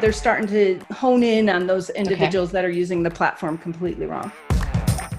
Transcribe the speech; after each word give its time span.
they're 0.00 0.12
starting 0.12 0.46
to 0.48 0.78
hone 0.94 1.22
in 1.22 1.48
on 1.48 1.66
those 1.66 1.90
individuals 1.90 2.50
okay. 2.50 2.52
that 2.52 2.64
are 2.64 2.70
using 2.70 3.02
the 3.02 3.10
platform 3.10 3.58
completely 3.58 4.06
wrong. 4.06 4.32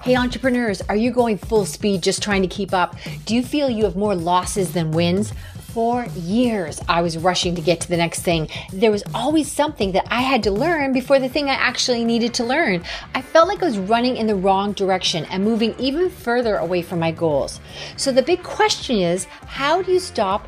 Hey, 0.02 0.16
entrepreneurs, 0.16 0.82
are 0.88 0.96
you 0.96 1.12
going 1.12 1.38
full 1.38 1.66
speed 1.66 2.02
just 2.02 2.24
trying 2.24 2.42
to 2.42 2.48
keep 2.48 2.74
up? 2.74 2.96
Do 3.26 3.36
you 3.36 3.44
feel 3.44 3.70
you 3.70 3.84
have 3.84 3.98
more 3.98 4.16
losses 4.16 4.72
than 4.72 4.92
wins? 4.92 5.34
For 5.74 6.06
years, 6.16 6.82
I 6.90 7.04
was 7.04 7.18
rushing 7.18 7.54
to 7.54 7.62
get 7.62 7.80
to 7.82 7.90
the 7.90 7.98
next 7.98 8.22
thing. 8.22 8.50
There 8.74 8.90
was 8.90 9.04
always 9.14 9.52
something 9.52 9.92
that 9.92 10.08
I 10.10 10.22
had 10.22 10.42
to 10.44 10.52
learn 10.52 10.94
before 10.94 11.20
the 11.20 11.30
thing 11.30 11.48
I 11.48 11.54
actually 11.54 12.04
needed 12.04 12.34
to 12.36 12.44
learn. 12.44 12.84
I 13.14 13.22
felt 13.22 13.48
like 13.48 13.62
I 13.62 13.66
was 13.66 13.78
running 13.78 14.18
in 14.18 14.26
the 14.26 14.36
wrong 14.36 14.72
direction 14.72 15.26
and 15.26 15.44
moving 15.44 15.76
even 15.78 16.10
further 16.10 16.56
away 16.56 16.82
from 16.82 17.00
my 17.00 17.12
goals. 17.12 17.60
So 17.98 18.12
the 18.12 18.24
big 18.24 18.42
question 18.42 18.98
is 18.98 19.26
how 19.46 19.84
do 19.84 19.92
you 19.92 20.00
stop 20.00 20.48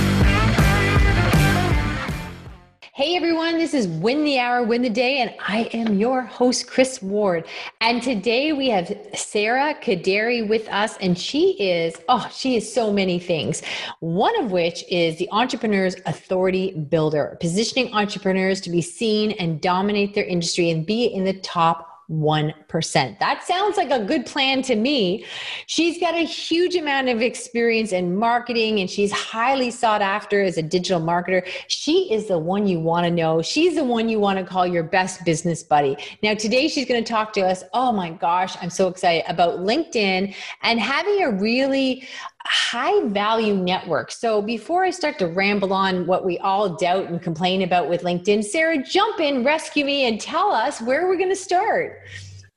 Hey 2.93 3.15
everyone, 3.15 3.57
this 3.57 3.73
is 3.73 3.87
Win 3.87 4.25
the 4.25 4.37
Hour, 4.37 4.63
Win 4.63 4.81
the 4.81 4.89
Day, 4.89 5.19
and 5.19 5.33
I 5.39 5.69
am 5.71 5.97
your 5.97 6.23
host, 6.23 6.67
Kris 6.67 7.01
Ward. 7.01 7.47
And 7.79 8.03
today 8.03 8.51
we 8.51 8.67
have 8.67 8.93
Sarah 9.15 9.73
Kaderi 9.81 10.45
with 10.45 10.67
us, 10.67 10.97
and 10.97 11.17
she 11.17 11.51
is, 11.53 11.95
oh, 12.09 12.29
she 12.35 12.57
is 12.57 12.71
so 12.71 12.91
many 12.91 13.17
things. 13.17 13.61
One 14.01 14.37
of 14.43 14.51
which 14.51 14.83
is 14.91 15.17
the 15.17 15.29
Entrepreneur's 15.31 15.95
Authority 16.05 16.73
Builder, 16.73 17.37
positioning 17.39 17.93
entrepreneurs 17.93 18.59
to 18.59 18.69
be 18.69 18.81
seen 18.81 19.31
and 19.39 19.61
dominate 19.61 20.13
their 20.13 20.25
industry 20.25 20.69
and 20.69 20.85
be 20.85 21.05
in 21.05 21.23
the 21.23 21.39
top 21.39 21.90
1%. 22.11 23.19
That 23.19 23.43
sounds 23.43 23.77
like 23.77 23.89
a 23.89 24.03
good 24.03 24.25
plan 24.25 24.61
to 24.63 24.75
me. 24.75 25.25
She's 25.67 25.99
got 25.99 26.13
a 26.13 26.25
huge 26.25 26.75
amount 26.75 27.09
of 27.09 27.21
experience 27.21 27.91
in 27.91 28.15
marketing 28.15 28.79
and 28.79 28.89
she's 28.89 29.11
highly 29.11 29.71
sought 29.71 30.01
after 30.01 30.41
as 30.41 30.57
a 30.57 30.61
digital 30.61 30.99
marketer. 30.99 31.47
She 31.67 32.11
is 32.11 32.27
the 32.27 32.37
one 32.37 32.67
you 32.67 32.79
want 32.79 33.05
to 33.05 33.11
know. 33.11 33.41
She's 33.41 33.75
the 33.75 33.83
one 33.83 34.09
you 34.09 34.19
want 34.19 34.39
to 34.39 34.45
call 34.45 34.67
your 34.67 34.83
best 34.83 35.23
business 35.23 35.63
buddy. 35.63 35.95
Now, 36.21 36.33
today 36.33 36.67
she's 36.67 36.85
going 36.85 37.03
to 37.03 37.09
talk 37.09 37.33
to 37.33 37.41
us. 37.41 37.63
Oh 37.73 37.91
my 37.91 38.09
gosh, 38.09 38.57
I'm 38.61 38.69
so 38.69 38.87
excited 38.87 39.23
about 39.29 39.59
LinkedIn 39.59 40.35
and 40.63 40.79
having 40.79 41.23
a 41.23 41.31
really 41.31 42.07
high 42.51 43.07
value 43.07 43.55
network. 43.55 44.11
So 44.11 44.41
before 44.41 44.83
I 44.83 44.89
start 44.89 45.17
to 45.19 45.27
ramble 45.27 45.71
on 45.71 46.05
what 46.05 46.25
we 46.25 46.37
all 46.39 46.75
doubt 46.75 47.05
and 47.05 47.21
complain 47.21 47.61
about 47.61 47.87
with 47.87 48.03
LinkedIn, 48.03 48.43
Sarah, 48.43 48.83
jump 48.83 49.21
in, 49.21 49.45
rescue 49.45 49.85
me, 49.85 50.05
and 50.05 50.19
tell 50.19 50.51
us 50.51 50.81
where 50.81 51.07
we're 51.07 51.15
going 51.15 51.29
to 51.29 51.35
start. 51.35 52.01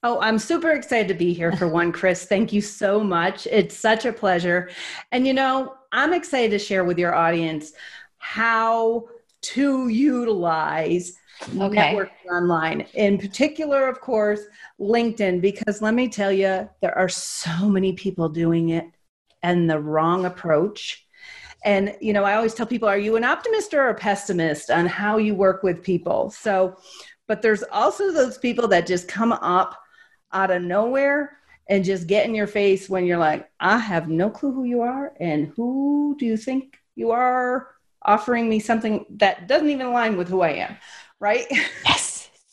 Oh, 0.03 0.21
I'm 0.21 0.41
super 0.41 0.73
excited 0.73 1.07
to 1.07 1.15
be 1.15 1.33
here 1.33 1.53
for 1.53 1.69
one, 1.69 1.93
Kris. 1.93 2.25
Thank 2.25 2.53
you 2.53 2.61
so 2.61 3.05
much. 3.05 3.47
It's 3.47 3.77
such 3.77 4.05
a 4.05 4.13
pleasure. 4.13 4.69
And 5.13 5.29
you 5.29 5.33
know, 5.33 5.77
I'm 5.93 6.13
excited 6.13 6.51
to 6.51 6.59
share 6.59 6.83
with 6.83 6.99
your 6.99 7.15
audience 7.15 7.73
how 8.19 9.07
to 9.43 9.89
utilize 9.89 11.13
okay. 11.57 11.95
networking 11.95 12.33
online. 12.33 12.81
In 12.95 13.17
particular, 13.17 13.89
of 13.89 14.01
course, 14.01 14.41
LinkedIn, 14.81 15.41
because 15.41 15.81
let 15.81 15.95
me 15.95 16.09
tell 16.09 16.33
you, 16.33 16.69
there 16.81 16.99
are 16.99 17.09
so 17.09 17.69
many 17.69 17.93
people 17.93 18.29
doing 18.29 18.71
it 18.71 18.87
and 19.45 19.69
the 19.69 19.79
wrong 19.79 20.25
approach. 20.25 21.07
And, 21.65 21.95
you 22.01 22.15
know, 22.15 22.25
I 22.25 22.35
always 22.35 22.55
tell 22.55 22.67
people, 22.67 22.89
are 22.89 22.99
you 22.99 23.17
an 23.17 23.25
optimist 23.25 23.75
or 23.75 23.89
a 23.89 23.95
pessimist 23.95 24.71
on 24.71 24.87
how 24.87 25.19
you 25.19 25.35
work 25.35 25.63
with 25.63 25.83
people? 25.83 26.31
So, 26.31 26.77
but 27.29 27.43
there's 27.43 27.63
also 27.63 28.11
those 28.11 28.39
people 28.39 28.69
that 28.69 28.87
just 28.87 29.07
come 29.07 29.33
up 29.33 29.79
out 30.33 30.51
of 30.51 30.63
nowhere 30.63 31.39
and 31.69 31.85
just 31.85 32.07
get 32.07 32.27
in 32.27 32.35
your 32.35 32.47
face 32.47 32.89
when 32.89 33.05
you're 33.05 33.19
like, 33.19 33.49
I 33.61 33.79
have 33.79 34.09
no 34.09 34.31
clue 34.31 34.53
who 34.53 34.65
you 34.65 34.81
are 34.81 35.13
and 35.21 35.53
who 35.57 36.17
do 36.19 36.25
you 36.25 36.39
think 36.39 36.79
you 36.97 37.11
are 37.11 37.69
offering 38.03 38.49
me 38.49 38.61
something 38.61 39.05
that 39.17 39.47
doesn't 39.47 39.69
even 39.69 39.87
align 39.87 40.17
with 40.17 40.29
who 40.29 40.41
I 40.41 40.51
am, 40.51 40.77
right? 41.21 41.47
Yes. 41.85 42.04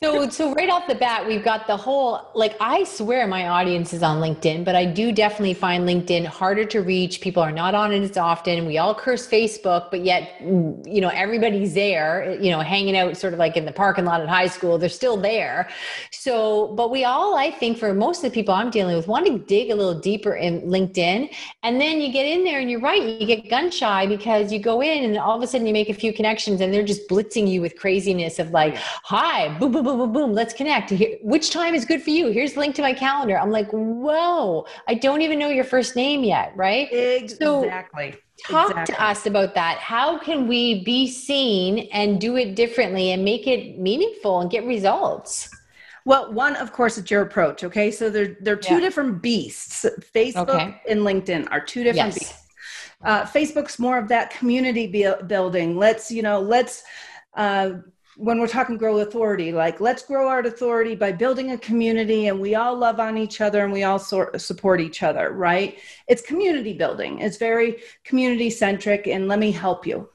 So, 0.04 0.28
so 0.30 0.52
right 0.56 0.68
off 0.68 0.88
the 0.88 0.96
bat, 0.96 1.28
we've 1.28 1.44
got 1.44 1.68
the 1.68 1.78
whole 1.78 2.32
like 2.34 2.58
I 2.60 2.86
swear 2.86 3.28
my 3.28 3.48
audience 3.50 3.94
is 3.94 4.02
on 4.02 4.20
LinkedIn, 4.20 4.66
but 4.66 4.76
I 4.76 4.84
do 4.84 5.12
definitely 5.12 5.54
find 5.54 5.88
LinkedIn 5.88 6.26
harder 6.26 6.66
to 6.66 6.82
reach. 6.82 7.22
People 7.22 7.44
are 7.44 7.52
not 7.52 7.76
on 7.76 7.94
it 7.94 8.02
as 8.02 8.18
often. 8.18 8.66
We 8.66 8.80
all 8.80 8.96
curse 8.96 9.28
Facebook, 9.28 9.92
but 9.92 10.04
yet, 10.04 10.40
mm, 10.40 10.92
you 10.92 11.02
know, 11.02 11.10
everybody's 11.10 11.76
there, 11.76 12.36
you 12.42 12.50
know, 12.50 12.62
hanging 12.62 12.98
out 12.98 13.16
sort 13.16 13.34
of 13.34 13.38
like 13.38 13.56
in 13.56 13.66
the 13.66 13.72
parking 13.72 14.06
lot 14.06 14.22
at 14.22 14.28
high 14.28 14.48
school. 14.48 14.80
They're 14.80 14.90
still 14.90 15.18
there. 15.18 15.70
So, 16.10 16.70
but 16.70 16.90
we 16.90 17.04
all, 17.04 17.38
I 17.38 17.52
think, 17.52 17.78
for 17.78 17.94
most 17.94 18.24
of 18.24 18.32
the 18.32 18.34
people 18.34 18.56
I'm 18.56 18.72
dealing 18.72 18.96
with, 18.96 19.08
want 19.08 19.28
to 19.28 19.38
dig 19.38 19.70
a 19.70 19.76
little 19.76 20.00
deeper 20.00 20.34
in 20.34 20.62
LinkedIn. 20.62 21.30
And 21.62 21.80
then 21.80 22.02
you 22.02 22.12
get 22.12 22.26
in 22.26 22.44
there 22.44 22.60
and 22.60 22.72
you're 22.72 22.82
right, 22.82 23.04
you 23.04 23.28
get 23.28 23.48
gun 23.52 23.70
shy 23.70 24.08
because 24.08 24.52
you 24.52 24.58
go 24.58 24.82
in 24.82 25.04
and 25.04 25.20
all 25.20 25.38
of 25.38 25.44
a 25.44 25.48
sudden 25.48 25.68
you 25.68 25.74
make 25.74 25.90
a 25.90 25.94
few 25.94 26.12
connections 26.12 26.60
and 26.60 26.74
they're 26.74 26.82
just 26.82 27.08
blitzing 27.08 27.48
you 27.48 27.62
with 27.62 27.76
craziness 27.76 28.40
of 28.40 28.50
like, 28.50 28.76
hi, 28.78 29.56
boom, 29.60 29.72
boom, 29.72 29.84
boom 29.84 29.91
boom, 29.98 30.14
boom, 30.14 30.34
let's 30.34 30.54
connect. 30.54 30.90
Here, 30.90 31.18
which 31.22 31.52
time 31.52 31.74
is 31.76 31.86
good 31.86 32.02
for 32.02 32.10
you? 32.10 32.32
Here's 32.32 32.54
the 32.54 32.60
link 32.60 32.76
to 32.76 32.82
my 32.82 32.94
calendar. 32.94 33.38
I'm 33.38 33.52
like, 33.52 33.70
whoa, 33.72 34.66
I 34.88 34.94
don't 34.96 35.22
even 35.22 35.40
know 35.40 35.50
your 35.50 35.64
first 35.64 35.96
name 35.96 36.24
yet, 36.24 36.54
right? 36.56 36.92
Exactly. 36.92 37.38
So, 37.46 38.22
talk 38.50 38.72
exactly. 38.72 38.96
to 38.96 39.04
us 39.04 39.26
about 39.26 39.54
that. 39.56 39.78
How 39.78 40.18
can 40.18 40.48
we 40.48 40.84
be 40.84 41.08
seen 41.08 41.88
and 41.92 42.20
do 42.20 42.38
it 42.38 42.56
differently 42.56 43.12
and 43.12 43.24
make 43.24 43.48
it 43.48 43.78
meaningful 43.78 44.42
and 44.42 44.50
get 44.50 44.66
results? 44.66 45.50
Well, 46.06 46.34
one, 46.34 46.56
of 46.56 46.74
course, 46.74 46.98
it's 46.98 47.12
your 47.12 47.22
approach. 47.22 47.64
Okay. 47.64 47.92
So 47.92 48.10
they're, 48.10 48.36
they're 48.42 48.56
two 48.56 48.76
yeah. 48.76 48.80
different 48.80 49.22
beasts. 49.22 49.86
Facebook 50.16 50.50
okay. 50.50 50.82
and 50.90 51.02
LinkedIn 51.02 51.48
are 51.52 51.62
two 51.62 51.84
different 51.84 52.14
yes. 52.14 52.20
beasts. 52.20 52.48
Uh, 53.04 53.24
Facebook's 53.24 53.78
more 53.78 53.98
of 53.98 54.08
that 54.08 54.32
community 54.32 54.88
building. 55.28 55.78
Let's, 55.78 56.12
you 56.12 56.24
know, 56.24 56.40
let's, 56.40 56.84
uh, 57.36 57.74
when 58.18 58.40
we're 58.40 58.48
talking 58.48 58.78
grow 58.78 59.00
authority 59.00 59.52
like 59.52 59.80
let's 59.80 60.04
grow 60.04 60.28
our 60.28 60.40
authority 60.40 60.96
by 60.96 61.12
building 61.12 61.52
a 61.52 61.58
community 61.58 62.28
and 62.28 62.40
we 62.40 62.56
all 62.56 62.76
love 62.76 63.00
on 63.00 63.18
each 63.18 63.42
other 63.42 63.64
and 63.64 63.72
we 63.72 63.84
all 63.84 64.00
sort 64.00 64.40
support 64.42 64.82
each 64.82 65.04
other 65.04 65.32
right? 65.32 65.80
It's 66.08 66.22
community 66.22 66.74
building. 66.74 67.20
It's 67.20 67.38
very 67.38 67.82
community 68.04 68.50
centric 68.50 69.08
and 69.08 69.28
let 69.28 69.40
me 69.40 69.52
help 69.52 69.88
you. 69.88 70.10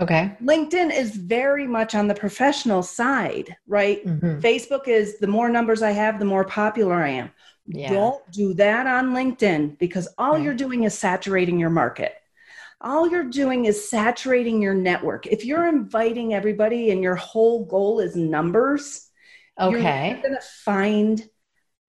Okay. 0.00 0.36
Linkedin 0.42 0.96
is 0.96 1.16
very 1.16 1.66
much 1.66 1.94
on 1.94 2.08
the 2.08 2.14
professional 2.14 2.82
side 2.82 3.56
right? 3.66 4.04
Mm-hmm. 4.04 4.40
facebook 4.40 4.88
is 4.88 5.18
the 5.18 5.26
more 5.26 5.48
numbers 5.48 5.82
i 5.82 5.90
have 5.90 6.18
the 6.18 6.24
more 6.24 6.44
popular 6.44 6.94
i 6.94 7.10
am. 7.10 7.30
Yeah. 7.66 7.92
don't 7.92 8.30
do 8.30 8.54
that 8.54 8.86
on 8.86 9.12
linkedin 9.12 9.78
because 9.78 10.08
all 10.18 10.34
right. 10.34 10.42
you're 10.42 10.54
doing 10.54 10.84
is 10.84 10.96
saturating 10.96 11.58
your 11.58 11.70
market 11.70 12.14
all 12.86 13.08
you're 13.10 13.24
doing 13.24 13.64
is 13.64 13.88
saturating 13.88 14.62
your 14.62 14.74
network. 14.74 15.26
If 15.26 15.44
you're 15.44 15.66
inviting 15.66 16.32
everybody 16.32 16.92
and 16.92 17.02
your 17.02 17.16
whole 17.16 17.64
goal 17.64 17.98
is 17.98 18.14
numbers, 18.14 19.08
okay, 19.60 20.10
you're 20.10 20.22
going 20.22 20.34
to 20.34 20.46
find 20.64 21.28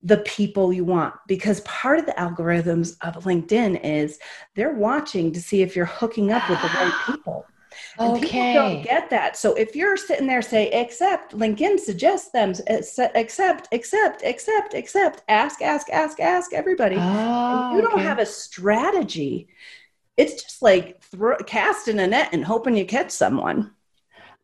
the 0.03 0.18
people 0.18 0.74
you 0.74 0.84
want 0.84 1.13
because 1.28 1.59
part 1.62 2.00
of 2.00 2.06
the 2.06 2.13
algorithms 2.13 2.96
of 3.02 3.24
LinkedIn 3.24 3.80
is 3.84 4.19
they're 4.56 4.74
watching 4.74 5.31
to 5.34 5.41
see 5.41 5.62
if 5.62 5.75
you're 5.75 5.86
hooking 5.86 6.31
up 6.31 6.50
with 6.50 6.62
the 6.62 6.68
right 6.68 6.94
people. 7.06 7.46
And 8.00 8.13
okay. 8.13 8.22
people 8.22 8.53
don't 8.53 8.84
get 8.84 9.09
that. 9.12 9.38
So 9.38 9.53
if 9.53 9.75
you're 9.75 9.97
sitting 9.97 10.25
there 10.25 10.41
say 10.41 10.72
accept, 10.72 11.38
LinkedIn 11.38 11.80
suggests 11.80 12.31
them 12.31 12.53
uh, 12.69 12.74
accept, 12.74 13.68
accept, 13.72 14.24
accept, 14.24 14.74
accept, 14.74 15.24
ask, 15.28 15.62
ask, 15.62 15.90
ask, 15.91 16.19
ask 16.19 16.53
everybody. 16.53 16.96
Oh, 17.00 17.75
you 17.75 17.81
don't 17.81 17.94
okay. 17.94 18.03
have 18.03 18.18
a 18.18 18.25
strategy 18.25 19.50
it's 20.18 20.44
just 20.44 20.62
like 20.62 21.02
throw, 21.02 21.38
casting 21.46 22.00
a 22.00 22.08
net 22.08 22.30
and 22.34 22.44
hoping 22.44 22.75
you 22.75 22.86
catch 22.86 23.12
someone. 23.12 23.72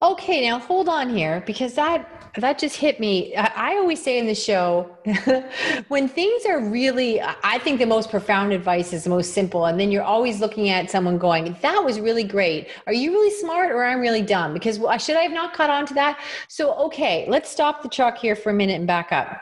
Okay, 0.01 0.47
now 0.47 0.59
hold 0.59 0.89
on 0.89 1.15
here 1.15 1.41
because 1.45 1.75
that 1.75 2.09
that 2.37 2.59
just 2.59 2.75
hit 2.75 2.99
me. 2.99 3.33
I, 3.37 3.51
I 3.55 3.77
always 3.77 4.03
say 4.03 4.17
in 4.17 4.25
the 4.25 4.35
show, 4.35 4.97
when 5.87 6.09
things 6.09 6.45
are 6.45 6.59
really, 6.59 7.21
I 7.21 7.59
think 7.59 7.79
the 7.79 7.85
most 7.85 8.09
profound 8.09 8.51
advice 8.51 8.91
is 8.91 9.05
the 9.05 9.11
most 9.11 9.33
simple, 9.33 9.65
and 9.65 9.79
then 9.79 9.91
you're 9.91 10.03
always 10.03 10.41
looking 10.41 10.69
at 10.69 10.91
someone 10.91 11.17
going, 11.17 11.55
"That 11.61 11.85
was 11.85 12.01
really 12.01 12.25
great. 12.25 12.69
Are 12.85 12.93
you 12.93 13.11
really 13.11 13.31
smart 13.31 13.71
or 13.71 13.85
I'm 13.85 14.01
really 14.01 14.21
dumb?" 14.21 14.53
Because 14.53 14.77
well, 14.77 14.97
should 14.97 15.15
I 15.15 15.21
have 15.21 15.31
not 15.31 15.53
caught 15.53 15.69
on 15.69 15.85
to 15.85 15.93
that? 15.93 16.19
So 16.49 16.73
okay, 16.87 17.25
let's 17.29 17.49
stop 17.49 17.81
the 17.81 17.89
truck 17.89 18.17
here 18.17 18.35
for 18.35 18.49
a 18.49 18.53
minute 18.53 18.75
and 18.75 18.87
back 18.87 19.11
up 19.11 19.41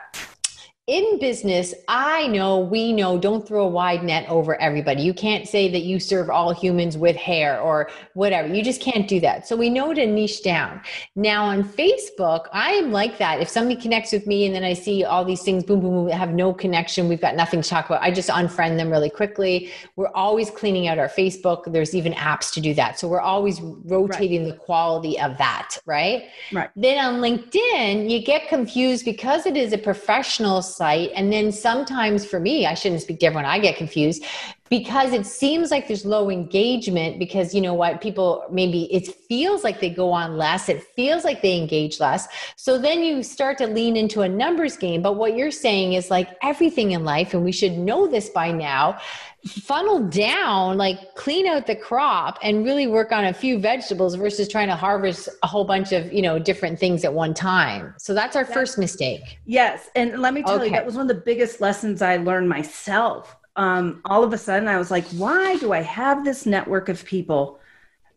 in 0.88 1.20
business, 1.20 1.76
I 1.88 2.28
know, 2.28 2.60
we 2.60 2.92
know, 2.92 3.20
don't 3.20 3.48
throw 3.48 3.66
a 3.66 3.70
wide 3.70 4.04
net 4.04 4.28
over 4.28 4.60
everybody. 4.60 5.04
You 5.04 5.14
can't 5.14 5.48
say 5.48 5.70
that 5.70 5.84
you 5.84 6.00
serve 6.00 6.30
all 6.32 6.52
humans 6.52 6.98
with 6.98 7.16
hair 7.16 7.62
or 7.62 7.90
whatever. 8.16 8.52
You 8.52 8.64
just 8.64 8.82
can't 8.82 9.08
do 9.08 9.20
that. 9.20 9.48
So 9.48 9.56
we 9.56 9.70
know 9.70 9.94
to 9.94 10.08
niche 10.08 10.42
down. 10.42 10.82
Now 11.16 11.46
on 11.46 11.64
Facebook, 11.64 12.48
I 12.52 12.72
am 12.72 12.92
like 12.92 13.20
that. 13.20 13.40
If 13.40 13.48
somebody 13.48 13.80
connects 13.80 14.12
with 14.12 14.26
me 14.26 14.48
and 14.48 14.56
then 14.56 14.64
I 14.64 14.74
see 14.74 15.04
all 15.04 15.24
these 15.24 15.44
things, 15.44 15.64
boom, 15.64 15.82
boom, 15.82 15.92
boom, 15.92 16.10
have 16.10 16.34
no 16.34 16.52
connection, 16.52 17.08
we've 17.08 17.22
got 17.22 17.36
nothing 17.36 17.62
to 17.62 17.70
talk 17.70 17.86
about, 17.86 18.02
I 18.02 18.10
just 18.10 18.30
unfriend 18.30 18.78
them 18.78 18.90
really 18.90 19.10
quickly. 19.10 19.72
We're 19.98 20.12
always 20.16 20.50
cleaning 20.50 20.88
out 20.88 20.98
our 20.98 21.10
Facebook. 21.10 21.72
There's 21.72 21.94
even 21.94 22.14
apps 22.14 22.52
to 22.54 22.62
do 22.62 22.74
that. 22.74 22.98
So 23.00 23.08
we're 23.08 23.22
always 23.22 23.62
rotating 23.62 24.46
right. 24.46 24.54
the 24.54 24.58
quality 24.58 25.20
of 25.20 25.38
that, 25.38 25.78
right? 25.86 26.24
Right. 26.52 26.72
Then 26.76 26.98
on 27.06 27.22
LinkedIn, 27.22 28.10
you 28.10 28.24
get 28.24 28.50
confused 28.50 29.06
because 29.06 29.46
it 29.46 29.56
is 29.56 29.74
a 29.74 29.78
professional 29.78 30.64
site. 30.76 31.12
And 31.16 31.32
then 31.32 31.52
sometimes 31.52 32.26
for 32.26 32.40
me, 32.40 32.66
I 32.66 32.74
shouldn't 32.74 33.02
speak 33.02 33.20
to 33.20 33.26
everyone, 33.26 33.46
I 33.46 33.60
get 33.60 33.76
confused 33.78 34.24
because 34.72 35.12
it 35.12 35.26
seems 35.26 35.70
like 35.70 35.90
there's 35.90 36.06
low 36.06 36.30
engagement 36.30 37.20
because 37.20 37.54
you 37.54 37.60
know 37.60 37.74
what 37.74 38.00
people 38.00 38.46
maybe 38.50 38.84
it 38.84 39.06
feels 39.28 39.66
like 39.66 39.82
they 39.82 39.90
go 39.90 40.12
on 40.12 40.38
less 40.38 40.70
it 40.70 40.82
feels 40.96 41.26
like 41.26 41.42
they 41.42 41.58
engage 41.58 42.00
less. 42.00 42.28
So 42.56 42.78
then 42.78 43.04
you 43.04 43.22
start 43.22 43.58
to 43.58 43.68
lean 43.68 43.98
into 43.98 44.22
a 44.22 44.30
numbers 44.30 44.78
game. 44.78 45.02
But 45.02 45.18
what 45.18 45.36
you're 45.36 45.52
saying 45.52 45.94
is 45.94 46.10
like 46.10 46.30
everything 46.42 46.92
in 46.92 47.04
life 47.04 47.34
and 47.34 47.44
we 47.44 47.52
should 47.52 47.74
know 47.74 48.08
this 48.08 48.30
by 48.30 48.52
now 48.52 49.00
funnel 49.46 50.08
down 50.08 50.78
like 50.78 51.16
clean 51.16 51.48
out 51.48 51.66
the 51.66 51.76
crop 51.76 52.38
and 52.44 52.64
really 52.64 52.86
work 52.86 53.12
on 53.12 53.26
a 53.26 53.34
few 53.34 53.58
vegetables 53.60 54.14
versus 54.16 54.48
trying 54.48 54.68
to 54.68 54.76
harvest 54.76 55.28
a 55.44 55.48
whole 55.48 55.66
bunch 55.66 55.92
of 55.92 56.14
you 56.14 56.22
know 56.22 56.40
different 56.40 56.80
things 56.80 57.04
at 57.04 57.14
one 57.14 57.34
time. 57.34 57.94
So 57.98 58.14
that's 58.14 58.38
our 58.38 58.44
that's, 58.46 58.54
first 58.54 58.78
mistake. 58.78 59.40
Yes 59.46 59.90
and 59.96 60.22
let 60.22 60.34
me 60.34 60.44
tell 60.44 60.56
okay. 60.56 60.66
you 60.66 60.72
that 60.72 60.86
was 60.86 60.96
one 60.96 61.10
of 61.10 61.16
the 61.16 61.22
biggest 61.26 61.60
lessons 61.60 62.02
i 62.02 62.16
learned 62.16 62.48
myself 62.48 63.36
um, 63.56 64.02
all 64.06 64.24
of 64.24 64.34
a 64.34 64.38
sudden 64.38 64.68
I 64.68 64.78
was 64.78 64.92
like, 64.92 65.06
why 65.10 65.58
do 65.58 65.74
I 65.74 65.82
have 65.82 66.24
this 66.24 66.46
network 66.46 66.90
of 66.90 67.06
people? 67.06 67.60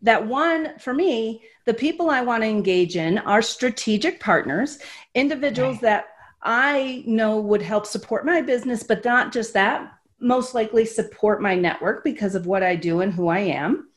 That 0.03 0.27
one, 0.27 0.79
for 0.79 0.93
me, 0.93 1.43
the 1.65 1.75
people 1.75 2.11
I 2.11 2.21
want 2.21 2.43
to 2.43 2.49
engage 2.49 2.97
in 2.97 3.19
are 3.19 3.43
strategic 3.43 4.21
partners, 4.21 4.79
individuals 5.15 5.77
right. 5.77 5.83
that 5.83 6.07
I 6.43 7.03
know 7.07 7.41
would 7.41 7.63
help 7.63 7.87
support 7.87 8.27
my 8.27 8.43
business, 8.43 8.83
but 8.83 9.05
not 9.05 9.33
just 9.33 9.55
that, 9.55 9.91
most 10.21 10.55
likely 10.55 10.85
support 10.85 11.41
my 11.41 11.55
network 11.55 12.05
because 12.05 12.35
of 12.35 12.47
what 12.47 12.63
I 12.63 12.77
do 12.77 13.01
and 13.01 13.13
who 13.13 13.29
I 13.29 13.41
am. 13.41 13.89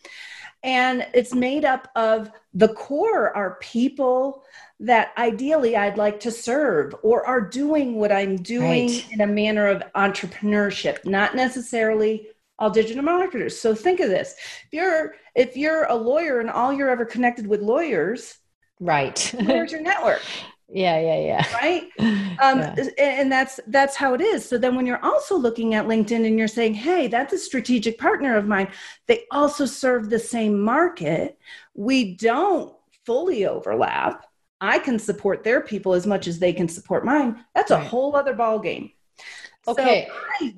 And 0.64 1.06
it's 1.14 1.36
made 1.36 1.66
up 1.66 1.90
of 1.96 2.32
the 2.54 2.70
core 2.70 3.36
are 3.36 3.58
people 3.62 4.44
that 4.80 5.12
ideally 5.18 5.76
I'd 5.76 5.98
like 5.98 6.20
to 6.22 6.32
serve 6.32 6.96
or 7.02 7.26
are 7.26 7.42
doing 7.42 7.96
what 7.96 8.12
I'm 8.12 8.38
doing 8.38 8.88
right. 8.88 9.12
in 9.12 9.22
a 9.22 9.28
manner 9.28 9.68
of 9.68 9.84
entrepreneurship, 9.96 11.04
not 11.06 11.36
necessarily 11.36 12.28
all 12.60 12.70
digital 12.70 13.04
marketers. 13.04 13.60
So 13.60 13.74
think 13.74 14.00
of 14.00 14.10
this. 14.10 14.36
If 14.66 14.74
you're 14.74 15.16
if 15.36 15.58
you're 15.58 15.86
a 15.86 15.96
lawyer 15.96 16.40
and 16.40 16.50
all 16.50 16.74
you're 16.74 16.90
ever 16.90 17.06
connected 17.06 17.48
with 17.48 17.62
lawyers, 17.62 18.38
right. 18.80 19.34
where's 19.46 19.72
your 19.72 19.82
network? 19.82 20.22
yeah 20.70 21.00
yeah 21.00 21.20
yeah 21.20 21.56
right 21.56 21.84
um, 22.42 22.60
yeah. 22.60 22.90
and 23.00 23.32
that's 23.32 23.60
that's 23.68 23.96
how 23.96 24.14
it 24.14 24.20
is 24.20 24.48
so 24.48 24.58
then 24.58 24.76
when 24.76 24.86
you're 24.86 25.04
also 25.04 25.38
looking 25.38 25.74
at 25.76 25.86
linkedin 25.86 26.28
and 26.28 26.38
you're 26.38 26.48
saying 26.48 26.74
hey 26.74 27.08
that's 27.08 27.32
a 27.32 27.38
strategic 27.38 27.98
partner 27.98 28.36
of 28.36 28.46
mine 28.46 28.70
they 29.08 29.24
also 29.32 29.66
serve 29.66 30.10
the 30.10 30.20
same 30.20 30.60
market 30.60 31.38
we 31.74 32.16
don't 32.16 32.76
fully 33.06 33.46
overlap 33.46 34.27
I 34.60 34.80
can 34.80 34.98
support 34.98 35.44
their 35.44 35.62
people 35.62 35.94
as 35.94 36.08
much 36.08 36.28
as 36.28 36.40
they 36.40 36.54
can 36.54 36.68
support 36.68 37.06
mine. 37.06 37.44
That's 37.54 37.72
a 37.72 37.80
whole 37.80 38.16
other 38.16 38.34
ball 38.34 38.60
game. 38.60 38.92
Okay, 39.68 40.08
so 40.08 40.16
I 40.42 40.54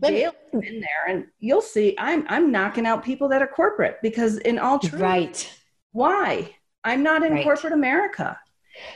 in 0.54 0.80
there, 0.80 1.08
and 1.08 1.26
you'll 1.40 1.62
see. 1.62 1.96
I'm 1.98 2.26
I'm 2.30 2.52
knocking 2.52 2.86
out 2.86 3.04
people 3.04 3.28
that 3.30 3.42
are 3.42 3.48
corporate 3.48 3.98
because, 4.04 4.38
in 4.38 4.60
all 4.60 4.78
truth, 4.78 5.02
right? 5.02 5.60
Why? 5.94 6.56
I'm 6.84 7.02
not 7.02 7.24
in 7.24 7.34
right. 7.34 7.44
corporate 7.44 7.74
America. 7.74 8.40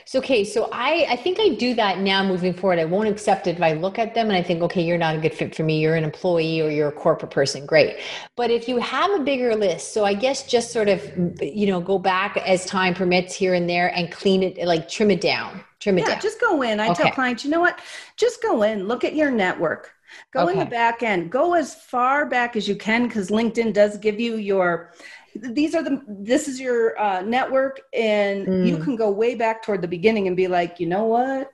So, 0.04 0.18
okay, 0.18 0.44
so 0.44 0.68
I, 0.72 1.06
I 1.10 1.16
think 1.16 1.38
I 1.40 1.50
do 1.50 1.74
that 1.74 1.98
now 1.98 2.24
moving 2.24 2.54
forward. 2.54 2.78
I 2.78 2.84
won't 2.84 3.08
accept 3.08 3.46
it 3.46 3.56
if 3.56 3.62
I 3.62 3.72
look 3.72 3.98
at 3.98 4.14
them 4.14 4.28
and 4.28 4.36
I 4.36 4.42
think, 4.42 4.62
okay, 4.62 4.82
you're 4.82 4.98
not 4.98 5.16
a 5.16 5.18
good 5.18 5.34
fit 5.34 5.54
for 5.54 5.62
me. 5.62 5.80
You're 5.80 5.96
an 5.96 6.04
employee 6.04 6.60
or 6.60 6.70
you're 6.70 6.88
a 6.88 6.92
corporate 6.92 7.30
person. 7.30 7.66
Great. 7.66 7.98
But 8.36 8.50
if 8.50 8.68
you 8.68 8.78
have 8.78 9.10
a 9.12 9.22
bigger 9.22 9.54
list, 9.54 9.92
so 9.92 10.04
I 10.04 10.14
guess 10.14 10.46
just 10.46 10.72
sort 10.72 10.88
of, 10.88 11.02
you 11.40 11.66
know, 11.66 11.80
go 11.80 11.98
back 11.98 12.36
as 12.38 12.64
time 12.66 12.94
permits 12.94 13.34
here 13.34 13.54
and 13.54 13.68
there 13.68 13.88
and 13.96 14.10
clean 14.10 14.42
it, 14.42 14.64
like 14.66 14.88
trim 14.88 15.10
it 15.10 15.20
down. 15.20 15.64
Trim 15.80 15.98
it 15.98 16.02
yeah, 16.02 16.14
down. 16.14 16.20
just 16.20 16.40
go 16.40 16.62
in. 16.62 16.80
I 16.80 16.88
okay. 16.90 17.04
tell 17.04 17.12
clients, 17.12 17.44
you 17.44 17.50
know 17.50 17.60
what? 17.60 17.80
Just 18.16 18.42
go 18.42 18.62
in, 18.62 18.86
look 18.88 19.04
at 19.04 19.14
your 19.14 19.30
network. 19.30 19.92
Go 20.32 20.44
okay. 20.44 20.52
in 20.52 20.58
the 20.58 20.66
back 20.66 21.02
end. 21.02 21.30
Go 21.30 21.54
as 21.54 21.74
far 21.74 22.26
back 22.26 22.56
as 22.56 22.68
you 22.68 22.76
can 22.76 23.06
because 23.06 23.30
LinkedIn 23.30 23.72
does 23.72 23.98
give 23.98 24.20
you 24.20 24.36
your 24.36 24.92
these 25.34 25.74
are 25.74 25.82
the 25.82 26.02
this 26.06 26.48
is 26.48 26.60
your 26.60 26.98
uh, 26.98 27.20
network 27.22 27.80
and 27.92 28.46
mm. 28.46 28.66
you 28.66 28.78
can 28.78 28.96
go 28.96 29.10
way 29.10 29.34
back 29.34 29.62
toward 29.62 29.82
the 29.82 29.88
beginning 29.88 30.26
and 30.28 30.36
be 30.36 30.48
like 30.48 30.78
you 30.78 30.86
know 30.86 31.04
what 31.04 31.52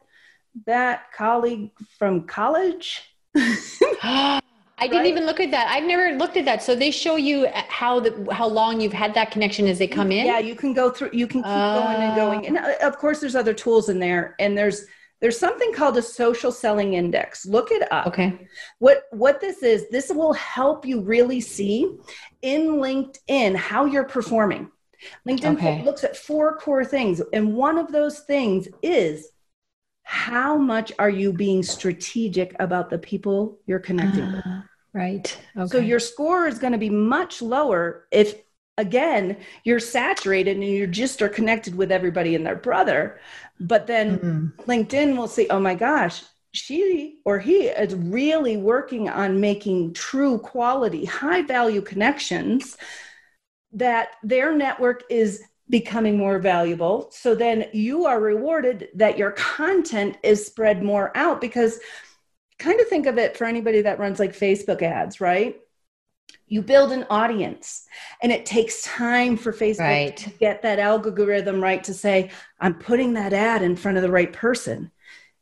that 0.67 1.13
colleague 1.13 1.71
from 1.99 2.27
college 2.27 3.03
I 4.81 4.89
didn't 4.89 5.07
even 5.07 5.27
look 5.27 5.41
at 5.41 5.51
that. 5.51 5.69
I've 5.69 5.85
never 5.85 6.17
looked 6.17 6.39
at 6.39 6.47
that. 6.47 6.63
So 6.63 6.75
they 6.75 6.91
show 6.91 7.17
you 7.17 7.47
how 7.69 8.01
the 8.01 8.27
how 8.33 8.49
long 8.49 8.81
you've 8.81 8.95
had 8.95 9.13
that 9.13 9.31
connection 9.31 9.69
as 9.69 9.79
they 9.79 9.87
come 9.87 10.11
in. 10.11 10.25
Yeah, 10.25 10.39
you 10.39 10.55
can 10.55 10.73
go 10.73 10.91
through. 10.91 11.11
You 11.13 11.27
can 11.27 11.43
keep 11.43 11.53
uh, 11.53 11.81
going 11.81 12.03
and 12.03 12.17
going. 12.17 12.47
And 12.47 12.57
uh, 12.57 12.87
of 12.87 12.97
course, 12.97 13.21
there's 13.21 13.37
other 13.37 13.53
tools 13.53 13.91
in 13.91 13.99
there. 13.99 14.35
And 14.39 14.57
there's 14.57 14.87
there's 15.21 15.39
something 15.39 15.73
called 15.73 15.97
a 15.99 16.03
social 16.03 16.51
selling 16.51 16.95
index. 16.95 17.45
Look 17.45 17.71
it 17.71 17.91
up. 17.93 18.07
Okay. 18.07 18.49
What 18.79 19.05
what 19.11 19.41
this 19.41 19.63
is, 19.63 19.89
this 19.91 20.11
will 20.11 20.33
help 20.33 20.87
you 20.87 21.01
really 21.03 21.41
see 21.41 21.99
in 22.43 22.69
LinkedIn 22.69 23.55
how 23.55 23.85
you're 23.85 24.05
performing. 24.05 24.71
LinkedIn 25.27 25.57
okay. 25.57 25.83
looks 25.83 26.05
at 26.05 26.17
four 26.17 26.57
core 26.57 26.85
things 26.85 27.23
and 27.33 27.55
one 27.55 27.79
of 27.79 27.91
those 27.91 28.21
things 28.21 28.69
is 28.83 29.31
how 30.03 30.57
much 30.57 30.93
are 30.99 31.09
you 31.09 31.33
being 31.33 31.63
strategic 31.63 32.55
about 32.59 32.91
the 32.91 32.99
people 32.99 33.59
you're 33.67 33.79
connecting 33.79 34.25
uh, 34.25 34.33
with? 34.33 34.43
Ah, 34.45 34.65
right. 34.93 35.39
Okay. 35.57 35.71
So 35.71 35.79
your 35.79 36.01
score 36.01 36.47
is 36.47 36.59
going 36.59 36.73
to 36.73 36.79
be 36.79 36.91
much 36.91 37.41
lower 37.41 38.07
if 38.11 38.35
again 38.81 39.37
you're 39.65 39.79
saturated 39.79 40.57
and 40.57 40.65
you 40.65 40.87
just 40.87 41.23
are 41.23 41.29
connected 41.29 41.75
with 41.75 41.93
everybody 41.93 42.35
and 42.35 42.45
their 42.45 42.57
brother. 42.57 43.21
But 43.61 43.87
then 43.87 44.19
mm-hmm. 44.19 44.71
linkedin 44.71 45.17
will 45.17 45.29
say 45.29 45.47
oh 45.49 45.61
my 45.61 45.75
gosh 45.75 46.23
she 46.53 47.21
or 47.25 47.39
he 47.39 47.67
is 47.67 47.95
really 47.95 48.57
working 48.57 49.09
on 49.09 49.41
making 49.41 49.95
true 49.95 50.39
quality 50.39 51.05
high 51.05 51.43
value 51.43 51.81
connections 51.81 52.77
that 53.73 54.09
their 54.25 54.53
network 54.53 55.05
is 55.09 55.45
becoming 55.69 56.19
more 56.19 56.41
valuable. 56.41 57.09
So 57.13 57.37
then 57.37 57.67
you 57.73 58.05
are 58.07 58.19
rewarded 58.19 58.89
that 58.97 59.17
your 59.17 59.31
content 59.31 60.17
is 60.25 60.45
spread 60.45 60.83
more 60.83 61.17
out 61.17 61.41
because 61.41 61.79
kind 62.61 62.81
of 62.81 62.89
think 62.89 63.07
of 63.07 63.19
it 63.19 63.37
for 63.37 63.47
anybody 63.47 63.81
that 63.81 63.99
runs 63.99 64.21
like 64.21 64.37
facebook 64.37 64.83
ads 64.83 65.21
right 65.21 65.57
you 66.51 66.61
build 66.61 66.93
an 66.93 67.07
audience 67.09 67.87
and 68.23 68.31
it 68.31 68.45
takes 68.45 68.83
time 68.83 69.37
for 69.37 69.53
facebook 69.53 69.81
right. 69.81 70.17
to 70.19 70.29
get 70.31 70.61
that 70.61 70.79
algorithm 70.79 71.63
right 71.63 71.83
to 71.85 71.95
say 71.95 72.31
i'm 72.61 72.75
putting 72.75 73.15
that 73.15 73.33
ad 73.33 73.63
in 73.63 73.75
front 73.75 73.97
of 73.97 74.03
the 74.03 74.11
right 74.11 74.33
person 74.33 74.91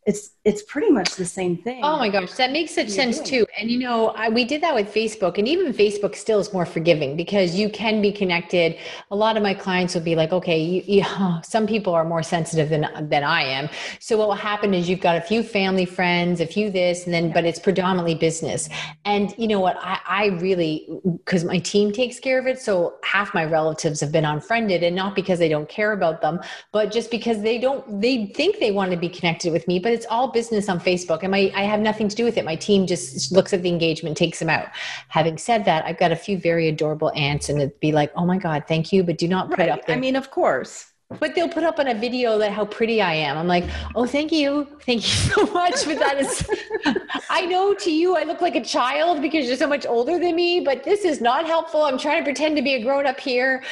it's 0.08 0.30
it's 0.46 0.62
pretty 0.62 0.90
much 0.90 1.16
the 1.16 1.26
same 1.26 1.58
thing. 1.58 1.80
Oh 1.84 1.98
my 1.98 2.08
gosh, 2.08 2.32
that 2.34 2.50
makes 2.50 2.74
such 2.74 2.88
sense 2.88 3.20
too. 3.20 3.44
And 3.58 3.70
you 3.70 3.78
know, 3.78 4.08
I, 4.22 4.30
we 4.30 4.42
did 4.46 4.62
that 4.62 4.74
with 4.74 4.88
Facebook, 4.92 5.36
and 5.36 5.46
even 5.46 5.74
Facebook 5.74 6.16
still 6.16 6.38
is 6.38 6.50
more 6.50 6.64
forgiving 6.64 7.14
because 7.14 7.54
you 7.54 7.68
can 7.68 8.00
be 8.00 8.10
connected. 8.10 8.78
A 9.10 9.16
lot 9.16 9.36
of 9.36 9.42
my 9.42 9.52
clients 9.52 9.94
will 9.94 10.00
be 10.00 10.16
like, 10.16 10.32
okay, 10.32 10.58
you, 10.58 10.82
you, 10.86 11.04
some 11.42 11.66
people 11.66 11.92
are 11.92 12.06
more 12.06 12.22
sensitive 12.22 12.70
than 12.70 12.86
than 13.10 13.22
I 13.22 13.42
am. 13.42 13.68
So 14.00 14.16
what 14.16 14.28
will 14.28 14.42
happen 14.52 14.72
is 14.72 14.88
you've 14.88 15.00
got 15.00 15.16
a 15.16 15.20
few 15.20 15.42
family 15.42 15.84
friends, 15.84 16.40
a 16.40 16.46
few 16.46 16.70
this, 16.70 17.04
and 17.04 17.12
then 17.12 17.30
but 17.30 17.44
it's 17.44 17.58
predominantly 17.58 18.14
business. 18.14 18.70
And 19.04 19.34
you 19.36 19.46
know 19.46 19.60
what? 19.60 19.76
I, 19.82 19.98
I 20.06 20.26
really 20.46 20.88
because 21.18 21.44
my 21.44 21.58
team 21.58 21.92
takes 21.92 22.18
care 22.18 22.38
of 22.38 22.46
it. 22.46 22.58
So 22.58 22.94
half 23.04 23.34
my 23.34 23.44
relatives 23.44 24.00
have 24.00 24.10
been 24.10 24.24
unfriended, 24.24 24.82
and 24.82 24.96
not 24.96 25.14
because 25.14 25.38
they 25.38 25.50
don't 25.50 25.68
care 25.68 25.92
about 25.92 26.22
them, 26.22 26.40
but 26.72 26.90
just 26.90 27.10
because 27.10 27.42
they 27.42 27.58
don't. 27.58 28.00
They 28.00 28.32
think 28.34 28.58
they 28.58 28.70
want 28.70 28.90
to 28.92 28.96
be 28.96 29.10
connected 29.10 29.52
with 29.52 29.68
me, 29.68 29.78
but 29.78 29.97
it's 29.98 30.06
all 30.10 30.28
business 30.28 30.68
on 30.68 30.78
Facebook 30.78 31.24
and 31.24 31.32
my, 31.32 31.50
I 31.56 31.64
have 31.64 31.80
nothing 31.80 32.08
to 32.08 32.14
do 32.14 32.22
with 32.22 32.36
it. 32.36 32.44
My 32.44 32.54
team 32.54 32.86
just 32.86 33.32
looks 33.32 33.52
at 33.52 33.62
the 33.64 33.68
engagement, 33.68 34.16
takes 34.16 34.38
them 34.38 34.48
out. 34.48 34.68
Having 35.08 35.38
said 35.38 35.64
that, 35.64 35.84
I've 35.86 35.98
got 35.98 36.12
a 36.12 36.16
few 36.16 36.38
very 36.38 36.68
adorable 36.68 37.10
aunts 37.16 37.48
and 37.48 37.60
it'd 37.60 37.80
be 37.80 37.90
like, 37.90 38.12
oh 38.14 38.24
my 38.24 38.38
God, 38.38 38.62
thank 38.68 38.92
you, 38.92 39.02
but 39.02 39.18
do 39.18 39.26
not 39.26 39.50
put 39.50 39.58
right. 39.58 39.70
up. 39.70 39.86
The- 39.86 39.94
I 39.94 39.96
mean, 39.96 40.14
of 40.14 40.30
course. 40.30 40.92
But 41.18 41.34
they'll 41.34 41.48
put 41.48 41.64
up 41.64 41.80
on 41.80 41.88
a 41.88 41.94
video 41.94 42.38
that 42.38 42.52
how 42.52 42.64
pretty 42.64 43.00
I 43.02 43.14
am. 43.14 43.38
I'm 43.38 43.48
like, 43.48 43.64
oh, 43.96 44.06
thank 44.06 44.30
you, 44.30 44.68
thank 44.82 45.02
you 45.02 45.32
so 45.34 45.46
much. 45.46 45.84
But 45.84 45.98
that 45.98 46.18
is, 46.20 46.48
I 47.30 47.44
know 47.46 47.74
to 47.74 47.90
you 47.90 48.16
I 48.16 48.22
look 48.22 48.40
like 48.40 48.54
a 48.54 48.64
child 48.64 49.20
because 49.20 49.48
you're 49.48 49.56
so 49.56 49.66
much 49.66 49.84
older 49.84 50.20
than 50.20 50.36
me. 50.36 50.60
But 50.60 50.84
this 50.84 51.04
is 51.04 51.20
not 51.20 51.44
helpful. 51.44 51.82
I'm 51.82 51.98
trying 51.98 52.20
to 52.20 52.24
pretend 52.24 52.56
to 52.56 52.62
be 52.62 52.74
a 52.74 52.82
grown 52.84 53.04
up 53.04 53.18
here, 53.18 53.64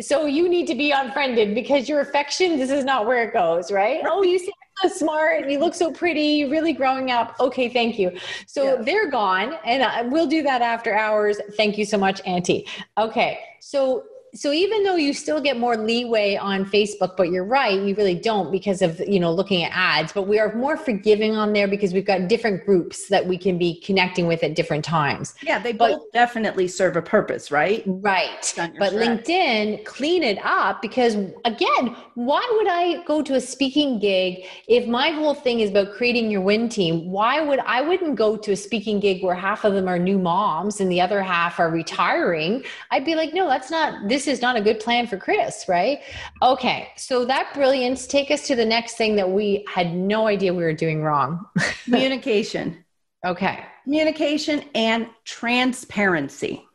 so 0.00 0.24
you 0.24 0.48
need 0.48 0.66
to 0.68 0.74
be 0.74 0.92
unfriended 0.92 1.54
because 1.54 1.90
your 1.90 2.00
affection. 2.00 2.58
This 2.58 2.70
is 2.70 2.84
not 2.84 3.06
where 3.06 3.24
it 3.24 3.34
goes, 3.34 3.70
right? 3.70 4.00
Oh, 4.06 4.22
you 4.22 4.38
say 4.38 4.52
so 4.82 4.88
smart 4.88 5.48
you 5.48 5.58
look 5.58 5.74
so 5.74 5.90
pretty, 5.90 6.44
really 6.44 6.72
growing 6.72 7.10
up. 7.10 7.36
Okay, 7.40 7.68
thank 7.68 7.98
you. 7.98 8.16
So 8.46 8.74
yeah. 8.74 8.82
they're 8.82 9.10
gone, 9.10 9.56
and 9.64 9.82
uh, 9.82 10.04
we'll 10.06 10.26
do 10.26 10.42
that 10.42 10.62
after 10.62 10.94
hours. 10.94 11.40
Thank 11.56 11.78
you 11.78 11.84
so 11.84 11.98
much, 11.98 12.20
Auntie. 12.26 12.66
Okay, 12.98 13.40
so 13.60 14.04
so 14.34 14.52
even 14.52 14.82
though 14.82 14.96
you 14.96 15.12
still 15.12 15.40
get 15.40 15.58
more 15.58 15.76
leeway 15.76 16.36
on 16.36 16.64
Facebook, 16.64 17.16
but 17.16 17.30
you're 17.30 17.44
right, 17.44 17.80
you 17.80 17.94
really 17.94 18.16
don't 18.16 18.50
because 18.50 18.82
of 18.82 19.00
you 19.00 19.20
know 19.20 19.32
looking 19.32 19.62
at 19.62 19.70
ads. 19.72 20.12
But 20.12 20.22
we 20.22 20.40
are 20.40 20.52
more 20.54 20.76
forgiving 20.76 21.36
on 21.36 21.52
there 21.52 21.68
because 21.68 21.92
we've 21.92 22.04
got 22.04 22.26
different 22.28 22.66
groups 22.66 23.08
that 23.08 23.26
we 23.26 23.38
can 23.38 23.58
be 23.58 23.80
connecting 23.80 24.26
with 24.26 24.42
at 24.42 24.56
different 24.56 24.84
times. 24.84 25.34
Yeah, 25.42 25.60
they 25.60 25.72
but, 25.72 25.92
both 25.92 26.12
definitely 26.12 26.66
serve 26.66 26.96
a 26.96 27.02
purpose, 27.02 27.52
right? 27.52 27.84
Right. 27.86 28.52
But 28.56 28.92
LinkedIn, 28.92 29.84
clean 29.84 30.24
it 30.24 30.38
up 30.44 30.82
because 30.82 31.14
again, 31.44 31.96
why 32.14 32.44
would 32.56 32.68
I 32.68 33.04
go 33.04 33.22
to 33.22 33.34
a 33.34 33.40
speaking 33.40 34.00
gig 34.00 34.44
if 34.66 34.88
my 34.88 35.10
whole 35.10 35.34
thing 35.34 35.60
is 35.60 35.70
about 35.70 35.92
creating 35.92 36.30
your 36.30 36.40
win 36.40 36.68
team? 36.68 37.10
Why 37.10 37.40
would 37.40 37.60
I 37.60 37.82
wouldn't 37.82 38.16
go 38.16 38.36
to 38.36 38.52
a 38.52 38.56
speaking 38.56 38.98
gig 38.98 39.22
where 39.22 39.34
half 39.34 39.64
of 39.64 39.74
them 39.74 39.86
are 39.86 39.98
new 39.98 40.18
moms 40.18 40.80
and 40.80 40.90
the 40.90 41.00
other 41.00 41.22
half 41.22 41.60
are 41.60 41.70
retiring? 41.70 42.64
I'd 42.90 43.04
be 43.04 43.14
like, 43.14 43.32
no, 43.32 43.48
that's 43.48 43.70
not 43.70 44.08
this 44.08 44.23
this 44.24 44.38
is 44.38 44.42
not 44.42 44.56
a 44.56 44.60
good 44.60 44.80
plan 44.80 45.06
for 45.06 45.16
Kris, 45.16 45.66
right? 45.68 46.00
Okay, 46.42 46.88
so 46.96 47.24
that 47.26 47.52
brilliance 47.54 48.06
take 48.06 48.30
us 48.30 48.46
to 48.46 48.56
the 48.56 48.64
next 48.64 48.96
thing 48.96 49.16
that 49.16 49.28
we 49.28 49.64
had 49.72 49.94
no 49.94 50.26
idea 50.26 50.52
we 50.52 50.62
were 50.62 50.72
doing 50.72 51.02
wrong. 51.02 51.44
Communication. 51.84 52.84
okay. 53.26 53.64
Communication 53.84 54.64
and 54.74 55.08
transparency. 55.24 56.66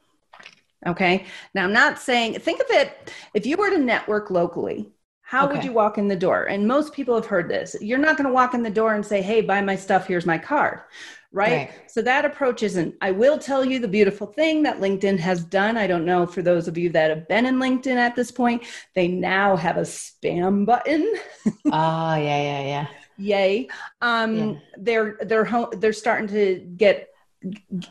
Okay. 0.86 1.26
Now 1.56 1.64
I'm 1.64 1.74
not 1.74 1.98
saying 2.00 2.36
think 2.40 2.62
of 2.62 2.68
it 2.70 3.12
if 3.34 3.46
you 3.48 3.58
were 3.58 3.72
to 3.72 3.80
network 3.80 4.30
locally, 4.30 4.92
how 5.24 5.46
okay. 5.46 5.56
would 5.56 5.64
you 5.64 5.74
walk 5.74 5.98
in 5.98 6.08
the 6.08 6.16
door? 6.16 6.46
And 6.46 6.68
most 6.68 6.94
people 6.94 7.16
have 7.16 7.26
heard 7.26 7.50
this. 7.50 7.76
You're 7.82 7.98
not 7.98 8.16
going 8.16 8.28
to 8.28 8.34
walk 8.34 8.54
in 8.54 8.64
the 8.64 8.70
door 8.70 8.94
and 8.94 9.06
say, 9.06 9.22
"Hey, 9.22 9.42
buy 9.42 9.62
my 9.62 9.76
stuff, 9.76 10.08
here's 10.08 10.26
my 10.26 10.38
card." 10.38 10.82
Right? 11.32 11.52
right? 11.52 11.72
So 11.88 12.02
that 12.02 12.26
approach 12.26 12.64
isn't. 12.64 12.96
I 13.02 13.12
will 13.12 13.38
tell 13.38 13.64
you 13.64 13.80
the 13.80 13.88
beautiful 13.88 14.28
thing 14.28 14.64
that 14.64 14.80
LinkedIn 14.80 15.20
has 15.20 15.44
done. 15.44 15.78
I 15.78 15.88
don't 15.88 16.06
know 16.06 16.26
for 16.26 16.42
those 16.42 16.68
of 16.68 16.78
you 16.78 16.90
that 16.92 17.10
have 17.10 17.28
been 17.28 17.46
in 17.46 17.58
LinkedIn 17.58 17.96
at 17.96 18.16
this 18.16 18.32
point, 18.32 18.64
they 18.96 19.08
now 19.08 19.56
have 19.56 19.78
a 19.78 19.82
spam 19.82 20.66
button. 20.66 21.14
Ah, 21.72 22.16
yeah, 22.16 22.42
yeah, 22.42 22.62
yeah. 22.62 22.88
Yay! 23.18 23.68
Um, 24.02 24.36
yeah. 24.36 24.54
They're 24.78 25.18
they're 25.22 25.68
they're 25.78 25.94
starting 25.94 26.28
to 26.30 26.60
get 26.78 27.09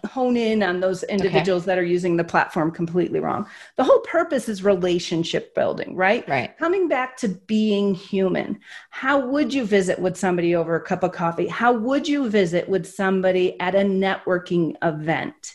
hone 0.07 0.37
in 0.37 0.63
on 0.63 0.81
those 0.81 1.03
individuals 1.05 1.63
okay. 1.63 1.67
that 1.67 1.79
are 1.79 1.85
using 1.85 2.17
the 2.17 2.25
platform 2.25 2.71
completely 2.71 3.19
wrong. 3.19 3.47
The 3.77 3.85
whole 3.85 4.01
purpose 4.01 4.49
is 4.49 4.63
relationship 4.63 5.55
building, 5.55 5.97
right? 5.97 6.29
Right. 6.29 6.57
Coming 6.59 6.89
back 6.89 7.17
to 7.19 7.29
being 7.29 7.95
human. 7.95 8.61
How 8.91 9.27
would 9.27 9.55
you 9.55 9.65
visit 9.65 9.99
with 9.99 10.17
somebody 10.17 10.55
over 10.55 10.77
a 10.77 10.83
cup 10.83 11.03
of 11.03 11.13
coffee? 11.13 11.47
How 11.47 11.73
would 11.73 12.07
you 12.07 12.29
visit 12.29 12.69
with 12.69 12.87
somebody 12.87 13.59
at 13.59 13.75
a 13.75 13.79
networking 13.79 14.75
event? 14.83 15.55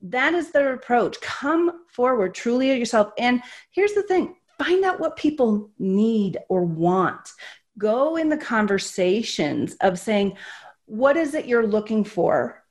That 0.00 0.34
is 0.34 0.52
their 0.52 0.72
approach. 0.72 1.20
Come 1.20 1.84
forward 1.88 2.34
truly 2.34 2.76
yourself. 2.78 3.12
And 3.18 3.42
here's 3.70 3.92
the 3.92 4.02
thing 4.02 4.36
find 4.58 4.84
out 4.84 4.98
what 4.98 5.16
people 5.16 5.70
need 5.78 6.38
or 6.48 6.64
want. 6.64 7.28
Go 7.76 8.16
in 8.16 8.30
the 8.30 8.38
conversations 8.38 9.76
of 9.82 9.98
saying, 9.98 10.38
what 10.86 11.16
is 11.18 11.34
it 11.34 11.46
you're 11.46 11.66
looking 11.66 12.04
for? 12.04 12.62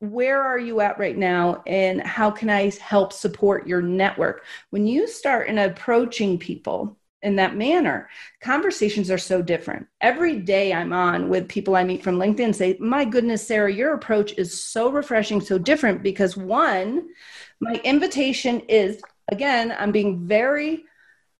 Where 0.00 0.42
are 0.42 0.58
you 0.58 0.80
at 0.80 0.98
right 0.98 1.16
now 1.16 1.62
and 1.66 2.02
how 2.02 2.30
can 2.30 2.50
I 2.50 2.70
help 2.80 3.12
support 3.12 3.66
your 3.66 3.80
network? 3.80 4.44
When 4.70 4.86
you 4.86 5.06
start 5.06 5.48
in 5.48 5.58
approaching 5.58 6.38
people 6.38 6.96
in 7.22 7.36
that 7.36 7.56
manner, 7.56 8.08
conversations 8.40 9.10
are 9.10 9.18
so 9.18 9.40
different. 9.40 9.86
Every 10.00 10.38
day 10.38 10.72
I'm 10.72 10.92
on 10.92 11.28
with 11.28 11.48
people 11.48 11.76
I 11.76 11.84
meet 11.84 12.04
from 12.04 12.18
LinkedIn 12.18 12.54
say, 12.54 12.76
My 12.78 13.04
goodness, 13.04 13.46
Sarah, 13.46 13.72
your 13.72 13.94
approach 13.94 14.34
is 14.36 14.62
so 14.62 14.90
refreshing, 14.90 15.40
so 15.40 15.58
different 15.58 16.02
because 16.02 16.36
one, 16.36 17.08
my 17.60 17.80
invitation 17.84 18.60
is 18.68 19.00
again, 19.28 19.74
I'm 19.78 19.92
being 19.92 20.26
very, 20.26 20.84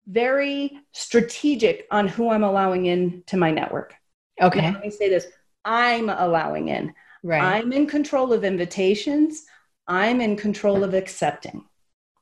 very 0.06 0.78
strategic 0.92 1.86
on 1.90 2.08
who 2.08 2.30
I'm 2.30 2.44
allowing 2.44 2.86
in 2.86 3.22
to 3.26 3.36
my 3.36 3.50
network. 3.50 3.94
Okay. 4.40 4.60
Now, 4.60 4.72
let 4.72 4.82
me 4.82 4.90
say 4.90 5.08
this 5.08 5.26
I'm 5.64 6.08
allowing 6.08 6.68
in. 6.68 6.94
Right. 7.26 7.42
I'm 7.42 7.72
in 7.72 7.88
control 7.88 8.32
of 8.32 8.44
invitations. 8.44 9.46
I'm 9.88 10.20
in 10.20 10.36
control 10.36 10.84
of 10.84 10.94
accepting. 10.94 11.64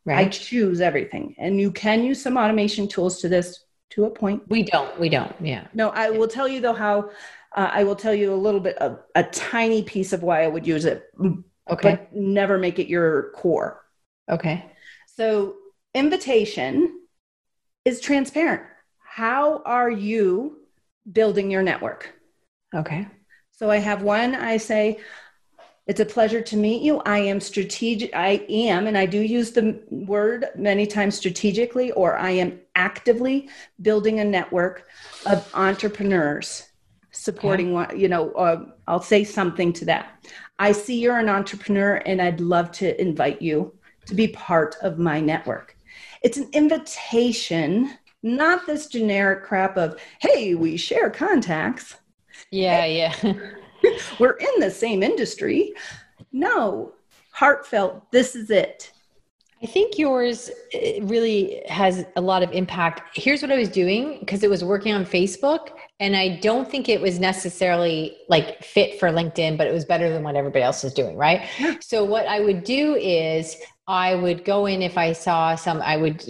Right. 0.06 0.26
I 0.26 0.30
choose 0.30 0.80
everything. 0.80 1.34
And 1.38 1.60
you 1.60 1.70
can 1.72 2.02
use 2.02 2.22
some 2.22 2.38
automation 2.38 2.88
tools 2.88 3.20
to 3.20 3.28
this 3.28 3.64
to 3.90 4.06
a 4.06 4.10
point. 4.10 4.44
We 4.48 4.62
don't. 4.62 4.98
We 4.98 5.10
don't. 5.10 5.34
Yeah. 5.40 5.66
No, 5.74 5.90
I 5.90 6.08
will 6.08 6.26
tell 6.26 6.48
you 6.48 6.62
though 6.62 6.72
how 6.72 7.10
uh, 7.54 7.70
I 7.70 7.84
will 7.84 7.96
tell 7.96 8.14
you 8.14 8.32
a 8.32 8.34
little 8.34 8.60
bit 8.60 8.78
of 8.78 9.00
a 9.14 9.24
tiny 9.24 9.82
piece 9.82 10.14
of 10.14 10.22
why 10.22 10.42
I 10.42 10.48
would 10.48 10.66
use 10.66 10.86
it. 10.86 11.04
Okay. 11.70 11.90
But 11.90 12.14
never 12.14 12.56
make 12.56 12.78
it 12.78 12.88
your 12.88 13.30
core. 13.32 13.84
Okay. 14.30 14.64
So 15.16 15.56
invitation 15.94 17.00
is 17.84 18.00
transparent. 18.00 18.62
How 19.04 19.62
are 19.66 19.90
you 19.90 20.60
building 21.10 21.50
your 21.50 21.62
network? 21.62 22.14
Okay. 22.74 23.06
So 23.56 23.70
I 23.70 23.76
have 23.76 24.02
one, 24.02 24.34
I 24.34 24.56
say, 24.56 24.98
it's 25.86 26.00
a 26.00 26.04
pleasure 26.04 26.40
to 26.40 26.56
meet 26.56 26.82
you. 26.82 27.00
I 27.00 27.18
am 27.18 27.40
strategic. 27.40 28.14
I 28.14 28.44
am, 28.48 28.86
and 28.86 28.96
I 28.96 29.06
do 29.06 29.20
use 29.20 29.52
the 29.52 29.80
word 29.90 30.46
many 30.56 30.86
times 30.86 31.16
strategically, 31.16 31.92
or 31.92 32.16
I 32.16 32.30
am 32.30 32.58
actively 32.74 33.48
building 33.82 34.18
a 34.18 34.24
network 34.24 34.88
of 35.26 35.48
entrepreneurs 35.54 36.68
supporting 37.12 37.76
okay. 37.76 37.96
you 37.96 38.08
know, 38.08 38.32
uh, 38.32 38.64
I'll 38.88 39.00
say 39.02 39.22
something 39.22 39.72
to 39.74 39.84
that. 39.84 40.26
I 40.58 40.72
see 40.72 40.98
you're 40.98 41.18
an 41.18 41.28
entrepreneur 41.28 41.96
and 42.06 42.20
I'd 42.20 42.40
love 42.40 42.72
to 42.72 43.00
invite 43.00 43.40
you 43.40 43.72
to 44.06 44.14
be 44.14 44.28
part 44.28 44.76
of 44.82 44.98
my 44.98 45.20
network. 45.20 45.76
It's 46.22 46.38
an 46.38 46.48
invitation, 46.52 47.90
not 48.22 48.66
this 48.66 48.88
generic 48.88 49.44
crap 49.44 49.76
of, 49.76 49.96
hey, 50.20 50.54
we 50.54 50.76
share 50.76 51.10
contacts. 51.10 51.96
Yeah, 52.54 52.84
yeah. 52.84 53.14
We're 54.20 54.36
in 54.36 54.60
the 54.60 54.70
same 54.70 55.02
industry. 55.02 55.72
No, 56.32 56.92
heartfelt, 57.32 58.12
this 58.12 58.36
is 58.36 58.48
it. 58.48 58.92
I 59.60 59.66
think 59.66 59.98
yours 59.98 60.50
eh, 60.72 61.00
really 61.02 61.62
has 61.68 62.04
a 62.14 62.20
lot 62.20 62.44
of 62.44 62.52
impact. 62.52 63.18
Here's 63.18 63.42
what 63.42 63.50
I 63.50 63.56
was 63.56 63.68
doing 63.68 64.20
because 64.20 64.44
it 64.44 64.50
was 64.50 64.62
working 64.62 64.94
on 64.94 65.04
Facebook 65.04 65.70
and 65.98 66.14
I 66.14 66.38
don't 66.40 66.70
think 66.70 66.88
it 66.88 67.00
was 67.00 67.18
necessarily 67.18 68.16
like 68.28 68.62
fit 68.62 69.00
for 69.00 69.08
LinkedIn, 69.08 69.58
but 69.58 69.66
it 69.66 69.72
was 69.72 69.84
better 69.84 70.08
than 70.10 70.22
what 70.22 70.36
everybody 70.36 70.62
else 70.62 70.84
is 70.84 70.92
doing, 70.92 71.16
right? 71.16 71.48
So 71.80 72.04
what 72.04 72.26
I 72.26 72.38
would 72.38 72.62
do 72.62 72.94
is 72.94 73.56
I 73.86 74.14
would 74.14 74.46
go 74.46 74.64
in 74.64 74.80
if 74.80 74.96
I 74.96 75.12
saw 75.12 75.54
some, 75.56 75.82
I 75.82 75.98
would 75.98 76.24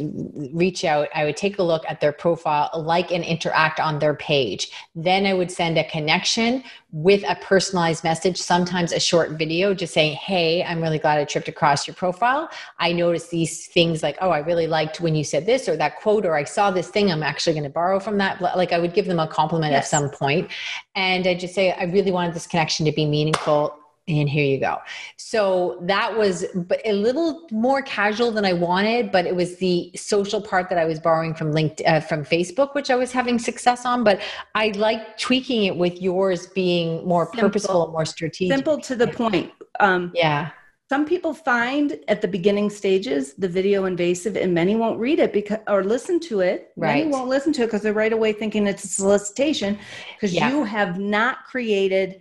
reach 0.52 0.84
out, 0.84 1.08
I 1.14 1.24
would 1.24 1.36
take 1.36 1.58
a 1.58 1.62
look 1.62 1.84
at 1.88 2.00
their 2.00 2.10
profile, 2.10 2.68
like 2.74 3.12
and 3.12 3.22
interact 3.22 3.78
on 3.78 4.00
their 4.00 4.14
page. 4.14 4.72
Then 4.96 5.24
I 5.24 5.34
would 5.34 5.52
send 5.52 5.78
a 5.78 5.84
connection 5.84 6.64
with 6.90 7.22
a 7.28 7.36
personalized 7.36 8.02
message, 8.02 8.38
sometimes 8.38 8.90
a 8.90 8.98
short 8.98 9.32
video, 9.32 9.72
just 9.72 9.94
saying, 9.94 10.14
Hey, 10.16 10.64
I'm 10.64 10.82
really 10.82 10.98
glad 10.98 11.20
I 11.20 11.24
tripped 11.24 11.46
across 11.46 11.86
your 11.86 11.94
profile. 11.94 12.48
I 12.80 12.92
noticed 12.92 13.30
these 13.30 13.68
things 13.68 14.02
like, 14.02 14.18
Oh, 14.20 14.30
I 14.30 14.38
really 14.38 14.66
liked 14.66 15.00
when 15.00 15.14
you 15.14 15.22
said 15.22 15.46
this 15.46 15.68
or 15.68 15.76
that 15.76 16.00
quote, 16.00 16.26
or 16.26 16.34
I 16.34 16.42
saw 16.42 16.72
this 16.72 16.88
thing, 16.88 17.12
I'm 17.12 17.22
actually 17.22 17.52
going 17.52 17.64
to 17.64 17.70
borrow 17.70 18.00
from 18.00 18.18
that. 18.18 18.40
Like 18.40 18.72
I 18.72 18.80
would 18.80 18.94
give 18.94 19.06
them 19.06 19.20
a 19.20 19.28
compliment 19.28 19.72
yes. 19.72 19.84
at 19.84 19.90
some 19.90 20.10
point, 20.10 20.50
And 20.96 21.24
I 21.24 21.34
just 21.34 21.54
say, 21.54 21.70
I 21.70 21.84
really 21.84 22.10
wanted 22.10 22.34
this 22.34 22.48
connection 22.48 22.84
to 22.86 22.92
be 22.92 23.06
meaningful 23.06 23.78
and 24.06 24.28
here 24.28 24.44
you 24.44 24.60
go. 24.60 24.78
So 25.16 25.78
that 25.82 26.16
was 26.16 26.44
a 26.84 26.92
little 26.92 27.46
more 27.50 27.80
casual 27.82 28.30
than 28.30 28.44
I 28.44 28.52
wanted, 28.52 29.10
but 29.10 29.24
it 29.24 29.34
was 29.34 29.56
the 29.56 29.90
social 29.96 30.42
part 30.42 30.68
that 30.68 30.78
I 30.78 30.84
was 30.84 31.00
borrowing 31.00 31.34
from 31.34 31.52
LinkedIn, 31.52 31.88
uh, 31.88 32.00
from 32.00 32.24
Facebook, 32.24 32.74
which 32.74 32.90
I 32.90 32.96
was 32.96 33.12
having 33.12 33.38
success 33.38 33.86
on. 33.86 34.04
But 34.04 34.20
I 34.54 34.68
like 34.76 35.16
tweaking 35.16 35.64
it 35.64 35.76
with 35.76 36.02
yours 36.02 36.48
being 36.48 37.06
more 37.06 37.24
Simple. 37.26 37.40
purposeful, 37.40 37.92
more 37.92 38.04
strategic. 38.04 38.54
Simple 38.54 38.78
to 38.82 38.94
the 38.94 39.08
point. 39.08 39.52
Um, 39.80 40.12
yeah. 40.14 40.50
Some 40.90 41.06
people 41.06 41.32
find 41.32 41.98
at 42.08 42.20
the 42.20 42.28
beginning 42.28 42.68
stages 42.68 43.32
the 43.34 43.48
video 43.48 43.86
invasive, 43.86 44.36
and 44.36 44.52
many 44.52 44.76
won't 44.76 45.00
read 45.00 45.18
it 45.18 45.32
because 45.32 45.60
or 45.66 45.82
listen 45.82 46.20
to 46.20 46.40
it. 46.40 46.72
Right. 46.76 46.98
Many 46.98 47.10
won't 47.10 47.28
listen 47.28 47.54
to 47.54 47.62
it 47.62 47.66
because 47.68 47.80
they're 47.80 47.94
right 47.94 48.12
away 48.12 48.34
thinking 48.34 48.66
it's 48.66 48.84
a 48.84 48.88
solicitation 48.88 49.78
because 50.14 50.34
yeah. 50.34 50.50
you 50.50 50.62
have 50.62 50.98
not 50.98 51.44
created 51.46 52.20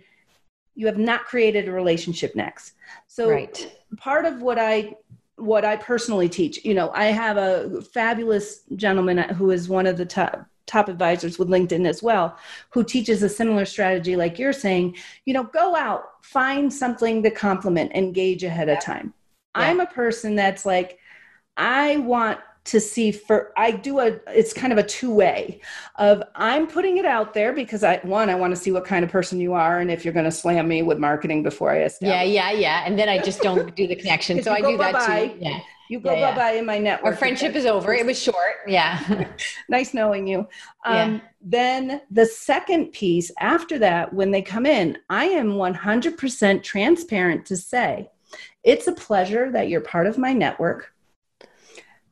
you 0.74 0.86
have 0.86 0.98
not 0.98 1.24
created 1.24 1.68
a 1.68 1.72
relationship 1.72 2.34
next 2.34 2.72
so 3.06 3.30
right. 3.30 3.72
part 3.96 4.24
of 4.24 4.42
what 4.42 4.58
i 4.58 4.94
what 5.36 5.64
i 5.64 5.76
personally 5.76 6.28
teach 6.28 6.64
you 6.64 6.74
know 6.74 6.90
i 6.94 7.06
have 7.06 7.36
a 7.36 7.82
fabulous 7.82 8.62
gentleman 8.76 9.18
who 9.34 9.50
is 9.50 9.68
one 9.68 9.86
of 9.86 9.96
the 9.96 10.06
top 10.06 10.46
top 10.66 10.88
advisors 10.88 11.38
with 11.38 11.48
linkedin 11.48 11.86
as 11.86 12.02
well 12.02 12.36
who 12.70 12.82
teaches 12.82 13.22
a 13.22 13.28
similar 13.28 13.64
strategy 13.64 14.16
like 14.16 14.38
you're 14.38 14.52
saying 14.52 14.96
you 15.26 15.34
know 15.34 15.44
go 15.44 15.76
out 15.76 16.04
find 16.22 16.72
something 16.72 17.22
to 17.22 17.30
complement 17.30 17.92
engage 17.92 18.44
ahead 18.44 18.68
of 18.68 18.80
time 18.80 19.12
yeah. 19.56 19.64
i'm 19.64 19.80
a 19.80 19.86
person 19.86 20.34
that's 20.34 20.64
like 20.64 20.98
i 21.56 21.98
want 21.98 22.40
to 22.64 22.80
see 22.80 23.12
for 23.12 23.52
I 23.56 23.70
do 23.70 24.00
a 24.00 24.18
it's 24.26 24.52
kind 24.52 24.72
of 24.72 24.78
a 24.78 24.82
two-way 24.82 25.60
of 25.96 26.22
I'm 26.34 26.66
putting 26.66 26.96
it 26.96 27.04
out 27.04 27.34
there 27.34 27.52
because 27.52 27.84
I 27.84 27.98
one, 27.98 28.30
I 28.30 28.34
want 28.34 28.54
to 28.54 28.60
see 28.60 28.72
what 28.72 28.84
kind 28.84 29.04
of 29.04 29.10
person 29.10 29.38
you 29.38 29.52
are 29.52 29.80
and 29.80 29.90
if 29.90 30.04
you're 30.04 30.14
gonna 30.14 30.32
slam 30.32 30.66
me 30.66 30.82
with 30.82 30.98
marketing 30.98 31.42
before 31.42 31.70
I 31.70 31.82
establish. 31.82 32.14
Yeah, 32.14 32.22
yeah, 32.22 32.50
yeah. 32.52 32.82
And 32.86 32.98
then 32.98 33.08
I 33.08 33.18
just 33.18 33.40
don't 33.40 33.74
do 33.76 33.86
the 33.86 33.96
connection. 33.96 34.42
so 34.42 34.52
I 34.52 34.60
do 34.60 34.76
that 34.78 35.06
too. 35.06 35.36
Yeah. 35.40 35.60
You 35.90 36.00
go 36.00 36.14
yeah, 36.14 36.30
bye 36.30 36.36
bye 36.36 36.52
in 36.52 36.64
my 36.64 36.78
network. 36.78 37.12
Our 37.12 37.16
friendship 37.16 37.54
is 37.54 37.66
over. 37.66 37.92
It 37.92 38.06
was 38.06 38.18
short. 38.18 38.56
Yeah. 38.66 39.28
nice 39.68 39.92
knowing 39.92 40.26
you. 40.26 40.40
Um, 40.86 40.94
yeah. 40.94 41.20
Then 41.42 42.00
the 42.10 42.24
second 42.24 42.92
piece 42.92 43.30
after 43.38 43.78
that, 43.80 44.12
when 44.14 44.30
they 44.30 44.40
come 44.40 44.64
in, 44.64 44.96
I 45.10 45.26
am 45.26 45.52
100% 45.52 46.62
transparent 46.62 47.44
to 47.46 47.56
say, 47.58 48.08
it's 48.62 48.86
a 48.86 48.92
pleasure 48.92 49.52
that 49.52 49.68
you're 49.68 49.82
part 49.82 50.06
of 50.06 50.16
my 50.16 50.32
network. 50.32 50.93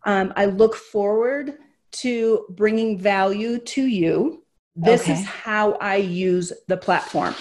Um, 0.05 0.33
I 0.37 0.47
look 0.47 0.75
forward 0.75 1.59
to 1.93 2.47
bringing 2.51 2.99
value 2.99 3.59
to 3.59 3.87
you. 3.87 4.45
This 4.75 5.03
okay. 5.03 5.13
is 5.13 5.25
how 5.25 5.73
I 5.73 5.97
use 5.97 6.53
the 6.67 6.77
platform. 6.77 7.35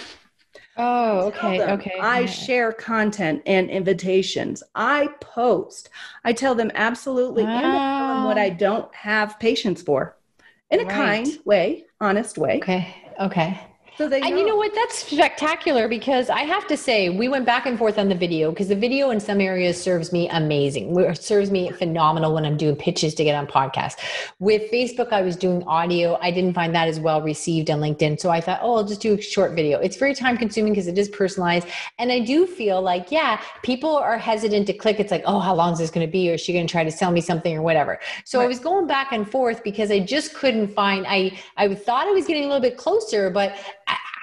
Oh, 0.78 1.28
okay. 1.28 1.60
Them, 1.60 1.80
okay. 1.80 2.00
I 2.00 2.26
share 2.26 2.72
content 2.72 3.42
and 3.46 3.70
invitations. 3.70 4.64
I 4.76 5.10
post. 5.20 5.90
I 6.24 6.34
tell 6.34 6.56
them 6.56 6.72
absolutely 6.76 7.44
and 7.44 7.52
I 7.52 7.62
tell 7.62 8.16
them 8.16 8.24
what 8.26 8.38
I 8.38 8.50
don't 8.50 8.94
have 8.96 9.40
patience 9.40 9.82
for 9.82 10.18
in 10.70 10.80
a 10.80 10.84
right. 10.84 10.92
kind 10.92 11.40
way, 11.46 11.86
honest 12.00 12.38
way. 12.38 12.58
Okay. 12.58 12.96
Okay. 13.20 13.60
So 13.98 14.08
they 14.08 14.22
know. 14.22 14.28
and 14.28 14.40
you 14.40 14.46
know 14.46 14.56
what? 14.56 14.74
That's 14.74 15.06
spectacular 15.06 15.88
because 15.88 16.30
I 16.30 16.42
have 16.42 16.66
to 16.68 16.78
say 16.78 17.10
we 17.10 17.28
went 17.28 17.46
back 17.46 17.66
and 17.66 17.78
forth 17.78 18.00
on 18.00 18.08
the 18.08 18.16
video 18.16 18.50
because 18.50 18.70
the 18.70 18.76
video 18.76 19.10
in 19.10 19.20
some 19.20 19.42
areas 19.42 19.82
serves 19.82 20.14
me 20.14 20.30
amazing. 20.30 20.98
It 20.98 21.22
serves 21.22 21.52
me 21.52 21.72
phenomenal 21.72 22.34
when 22.34 22.46
I'm 22.46 22.56
doing 22.56 22.78
pitches 22.78 23.14
to 23.16 23.24
get 23.24 23.36
on 23.36 23.48
podcasts. 23.48 23.98
With 24.40 24.72
Facebook, 24.72 25.12
I 25.12 25.22
was 25.22 25.36
doing 25.36 25.64
audio. 25.64 26.18
I 26.22 26.32
didn't 26.32 26.54
find 26.54 26.74
that 26.74 26.88
as 26.88 27.02
well 27.02 27.22
received 27.22 27.70
on 27.70 27.80
LinkedIn, 27.82 28.20
so 28.20 28.30
I 28.30 28.40
thought, 28.40 28.60
oh, 28.62 28.76
I'll 28.76 28.86
just 28.86 29.02
do 29.02 29.16
a 29.16 29.22
short 29.22 29.52
video. 29.52 29.80
It's 29.80 29.98
very 29.98 30.16
time 30.16 30.38
consuming 30.38 30.72
because 30.72 30.88
it 30.88 30.98
is 30.98 31.10
personalized, 31.10 31.68
and 32.00 32.12
I 32.12 32.22
do 32.22 32.48
feel 32.48 32.82
like 32.82 33.12
yeah, 33.12 33.42
people 33.62 33.98
are 33.98 34.18
hesitant 34.18 34.68
to 34.68 34.74
click. 34.74 35.02
It's 35.02 35.12
like, 35.12 35.24
oh, 35.26 35.40
how 35.40 35.54
long 35.54 35.74
is 35.74 35.80
this 35.80 35.92
going 35.92 36.08
to 36.08 36.12
be? 36.12 36.32
Or 36.32 36.36
is 36.36 36.42
she 36.42 36.54
going 36.54 36.66
to 36.66 36.72
try 36.72 36.86
to 36.86 36.92
sell 36.92 37.12
me 37.12 37.20
something 37.20 37.58
or 37.58 37.62
whatever? 37.62 38.00
So 38.24 38.40
right. 38.40 38.46
I 38.46 38.48
was 38.48 38.60
going 38.60 38.88
back 38.88 39.12
and 39.12 39.30
forth 39.30 39.64
because 39.64 39.92
I 39.92 40.00
just 40.00 40.34
couldn't 40.34 40.70
find. 40.70 41.06
I 41.08 41.38
I 41.58 41.76
thought 41.76 42.08
I 42.08 42.12
was 42.12 42.26
getting 42.26 42.46
a 42.46 42.48
little 42.48 42.62
bit 42.62 42.78
closer, 42.78 43.30
but 43.30 43.58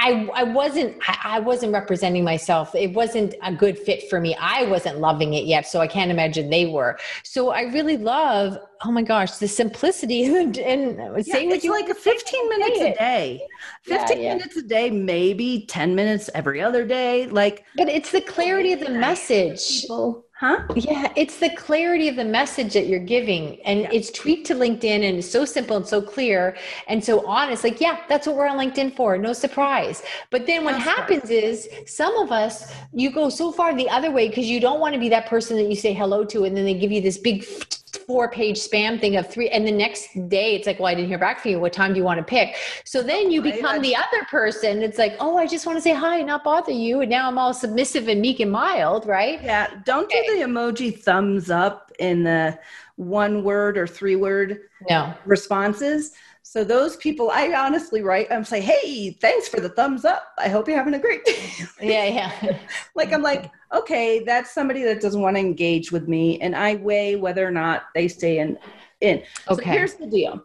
I, 0.00 0.28
I 0.34 0.44
wasn't 0.44 0.96
I 1.24 1.40
wasn't 1.40 1.72
representing 1.72 2.22
myself. 2.22 2.74
It 2.74 2.92
wasn't 2.92 3.34
a 3.42 3.52
good 3.52 3.78
fit 3.78 4.08
for 4.08 4.20
me. 4.20 4.36
I 4.40 4.64
wasn't 4.64 4.98
loving 5.00 5.34
it 5.34 5.44
yet, 5.44 5.66
so 5.66 5.80
I 5.80 5.88
can't 5.88 6.10
imagine 6.10 6.50
they 6.50 6.66
were. 6.66 6.98
So 7.24 7.50
I 7.50 7.62
really 7.62 7.96
love. 7.96 8.58
Oh 8.84 8.92
my 8.92 9.02
gosh, 9.02 9.32
the 9.32 9.48
simplicity 9.48 10.24
and, 10.36 10.56
and 10.58 11.26
yeah, 11.26 11.34
say 11.34 11.46
what 11.46 11.64
you 11.64 11.70
like. 11.70 11.88
A 11.88 11.94
fifteen 11.94 12.48
minutes 12.48 12.80
a 12.80 12.94
day. 12.94 13.40
Fifteen 13.82 14.18
yeah, 14.18 14.28
yeah. 14.28 14.34
minutes 14.34 14.56
a 14.56 14.62
day, 14.62 14.90
maybe 14.90 15.66
ten 15.68 15.94
minutes 15.94 16.30
every 16.34 16.60
other 16.60 16.86
day. 16.86 17.26
Like, 17.26 17.64
but 17.76 17.88
it's 17.88 18.10
the 18.12 18.22
oh, 18.22 18.32
clarity 18.32 18.72
of 18.72 18.80
the 18.80 18.90
message. 18.90 19.82
People 19.82 20.24
Huh? 20.38 20.62
Yeah, 20.76 21.12
it's 21.16 21.40
the 21.40 21.50
clarity 21.50 22.06
of 22.06 22.14
the 22.14 22.24
message 22.24 22.72
that 22.74 22.86
you're 22.86 23.00
giving. 23.00 23.60
And 23.62 23.80
yeah. 23.80 23.88
it's 23.90 24.08
tweaked 24.12 24.46
to 24.46 24.54
LinkedIn 24.54 25.02
and 25.02 25.18
it's 25.18 25.28
so 25.28 25.44
simple 25.44 25.76
and 25.76 25.84
so 25.84 26.00
clear 26.00 26.56
and 26.86 27.02
so 27.02 27.26
honest. 27.26 27.64
Like, 27.64 27.80
yeah, 27.80 27.98
that's 28.08 28.24
what 28.24 28.36
we're 28.36 28.46
on 28.46 28.56
LinkedIn 28.56 28.94
for. 28.94 29.18
No 29.18 29.32
surprise. 29.32 30.04
But 30.30 30.46
then 30.46 30.62
what 30.62 30.74
that's 30.74 30.84
happens 30.84 31.24
right. 31.24 31.42
is 31.42 31.68
some 31.86 32.16
of 32.18 32.30
us, 32.30 32.72
you 32.92 33.10
go 33.10 33.30
so 33.30 33.50
far 33.50 33.74
the 33.74 33.90
other 33.90 34.12
way 34.12 34.28
because 34.28 34.46
you 34.46 34.60
don't 34.60 34.78
want 34.78 34.94
to 34.94 35.00
be 35.00 35.08
that 35.08 35.26
person 35.26 35.56
that 35.56 35.68
you 35.68 35.74
say 35.74 35.92
hello 35.92 36.24
to 36.26 36.44
and 36.44 36.56
then 36.56 36.64
they 36.64 36.74
give 36.74 36.92
you 36.92 37.00
this 37.00 37.18
big 37.18 37.44
four 38.06 38.30
page 38.30 38.58
spam 38.68 39.00
thing 39.00 39.16
of 39.16 39.28
three 39.28 39.48
and 39.50 39.66
the 39.66 39.72
next 39.72 40.08
day 40.28 40.54
it's 40.54 40.66
like 40.66 40.78
well 40.78 40.88
i 40.88 40.94
didn't 40.94 41.08
hear 41.08 41.18
back 41.18 41.40
from 41.40 41.50
you 41.50 41.60
what 41.60 41.72
time 41.72 41.92
do 41.92 41.98
you 41.98 42.04
want 42.04 42.18
to 42.18 42.24
pick 42.24 42.56
so 42.84 43.02
then 43.02 43.30
you 43.30 43.40
become 43.40 43.80
the 43.82 43.94
other 43.94 44.24
person 44.30 44.82
it's 44.82 44.98
like 44.98 45.16
oh 45.20 45.36
i 45.36 45.46
just 45.46 45.66
want 45.66 45.76
to 45.76 45.82
say 45.82 45.92
hi 45.92 46.18
and 46.18 46.26
not 46.26 46.44
bother 46.44 46.72
you 46.72 47.00
and 47.00 47.10
now 47.10 47.28
i'm 47.28 47.38
all 47.38 47.54
submissive 47.54 48.08
and 48.08 48.20
meek 48.20 48.40
and 48.40 48.50
mild 48.50 49.06
right 49.06 49.42
yeah 49.42 49.68
don't 49.84 50.04
okay. 50.04 50.26
do 50.26 50.38
the 50.38 50.44
emoji 50.44 50.96
thumbs 50.96 51.50
up 51.50 51.92
in 51.98 52.22
the 52.24 52.58
one 52.96 53.44
word 53.44 53.78
or 53.78 53.86
three 53.86 54.16
word 54.16 54.60
no 54.88 55.14
responses 55.24 56.12
so 56.48 56.64
those 56.64 56.96
people, 56.96 57.30
I 57.30 57.52
honestly 57.52 58.00
write, 58.00 58.28
I'm 58.30 58.42
say, 58.42 58.62
hey, 58.62 59.10
thanks 59.10 59.48
for 59.48 59.60
the 59.60 59.68
thumbs 59.68 60.06
up. 60.06 60.32
I 60.38 60.48
hope 60.48 60.66
you're 60.66 60.78
having 60.78 60.94
a 60.94 60.98
great 60.98 61.22
day. 61.26 61.52
yeah, 61.78 62.06
yeah. 62.06 62.58
like 62.94 63.12
I'm 63.12 63.20
like, 63.20 63.50
okay, 63.72 64.24
that's 64.24 64.52
somebody 64.52 64.82
that 64.84 65.00
doesn't 65.00 65.20
want 65.20 65.36
to 65.36 65.40
engage 65.40 65.92
with 65.92 66.08
me, 66.08 66.40
and 66.40 66.56
I 66.56 66.76
weigh 66.76 67.16
whether 67.16 67.46
or 67.46 67.50
not 67.50 67.84
they 67.94 68.08
stay 68.08 68.38
in. 68.38 68.58
In. 69.00 69.22
Okay. 69.48 69.64
So 69.64 69.70
here's 69.70 69.94
the 69.94 70.06
deal. 70.06 70.44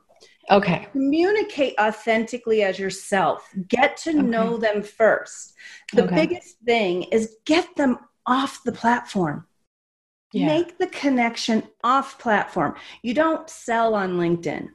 Okay. 0.52 0.88
Communicate 0.92 1.74
authentically 1.80 2.64
as 2.64 2.78
yourself. 2.78 3.50
Get 3.68 3.98
to 3.98 4.12
okay. 4.12 4.22
know 4.22 4.58
them 4.58 4.84
first. 4.84 5.54
The 5.94 6.04
okay. 6.04 6.16
biggest 6.16 6.58
thing 6.66 7.04
is 7.04 7.38
get 7.46 7.76
them 7.76 7.98
off 8.26 8.64
the 8.64 8.72
platform. 8.72 9.48
Yeah. 10.34 10.48
Make 10.48 10.78
the 10.78 10.88
connection 10.88 11.64
off 11.84 12.20
platform. 12.20 12.76
You 13.04 13.14
don't 13.14 13.50
sell 13.50 13.94
on 13.96 14.18
LinkedIn. 14.18 14.68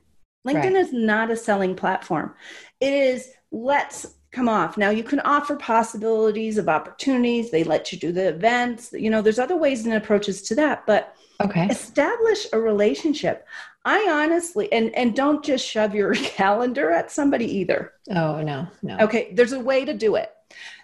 LinkedIn 0.47 0.75
right. 0.75 0.77
is 0.77 0.93
not 0.93 1.31
a 1.31 1.37
selling 1.37 1.75
platform. 1.75 2.35
It 2.81 2.93
is 2.93 3.31
let's 3.51 4.15
come 4.31 4.49
off. 4.49 4.77
Now 4.77 4.91
you 4.91 5.03
can 5.03 5.21
offer 5.21 5.57
possibilities 5.57 6.59
of 6.59 6.69
opportunities. 6.69 7.51
They 7.51 7.65
let 7.65 7.93
you 7.93 7.99
do 7.99 8.13
the 8.13 8.29
events. 8.29 8.93
You 8.93 9.11
know, 9.11 9.23
there's 9.23 9.39
other 9.39 9.57
ways 9.57 9.85
and 9.85 9.95
approaches 9.95 10.43
to 10.43 10.55
that, 10.57 10.87
but 10.87 11.17
okay. 11.41 11.67
Establish 11.67 12.47
a 12.53 12.59
relationship. 12.59 13.47
I 13.85 14.07
honestly 14.11 14.71
and 14.73 14.95
and 14.95 15.15
don't 15.17 15.45
just 15.45 15.67
shove 15.67 15.95
your 15.95 16.15
calendar 16.15 16.91
at 16.91 17.11
somebody 17.11 17.47
either. 17.59 17.93
Oh, 18.11 18.43
no. 18.43 18.67
No. 18.83 18.99
Okay, 18.99 19.33
there's 19.33 19.53
a 19.53 19.61
way 19.61 19.85
to 19.85 19.95
do 19.95 20.17
it. 20.17 20.31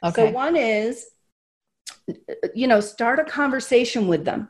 Okay. 0.03 0.27
So 0.27 0.31
one 0.31 0.57
is 0.57 1.07
you 2.55 2.67
know, 2.67 2.81
start 2.81 3.19
a 3.19 3.25
conversation 3.25 4.07
with 4.07 4.25
them 4.25 4.49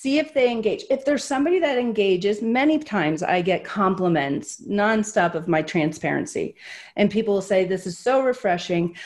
see 0.00 0.18
if 0.18 0.34
they 0.34 0.50
engage. 0.50 0.84
If 0.90 1.04
there's 1.04 1.24
somebody 1.24 1.58
that 1.60 1.78
engages, 1.78 2.42
many 2.42 2.78
times 2.78 3.22
I 3.22 3.42
get 3.42 3.64
compliments 3.64 4.60
nonstop 4.62 5.34
of 5.34 5.48
my 5.48 5.62
transparency. 5.62 6.56
And 6.96 7.10
people 7.10 7.34
will 7.34 7.42
say, 7.42 7.64
This 7.64 7.86
is 7.86 7.98
so 7.98 8.22
refreshing. 8.22 8.96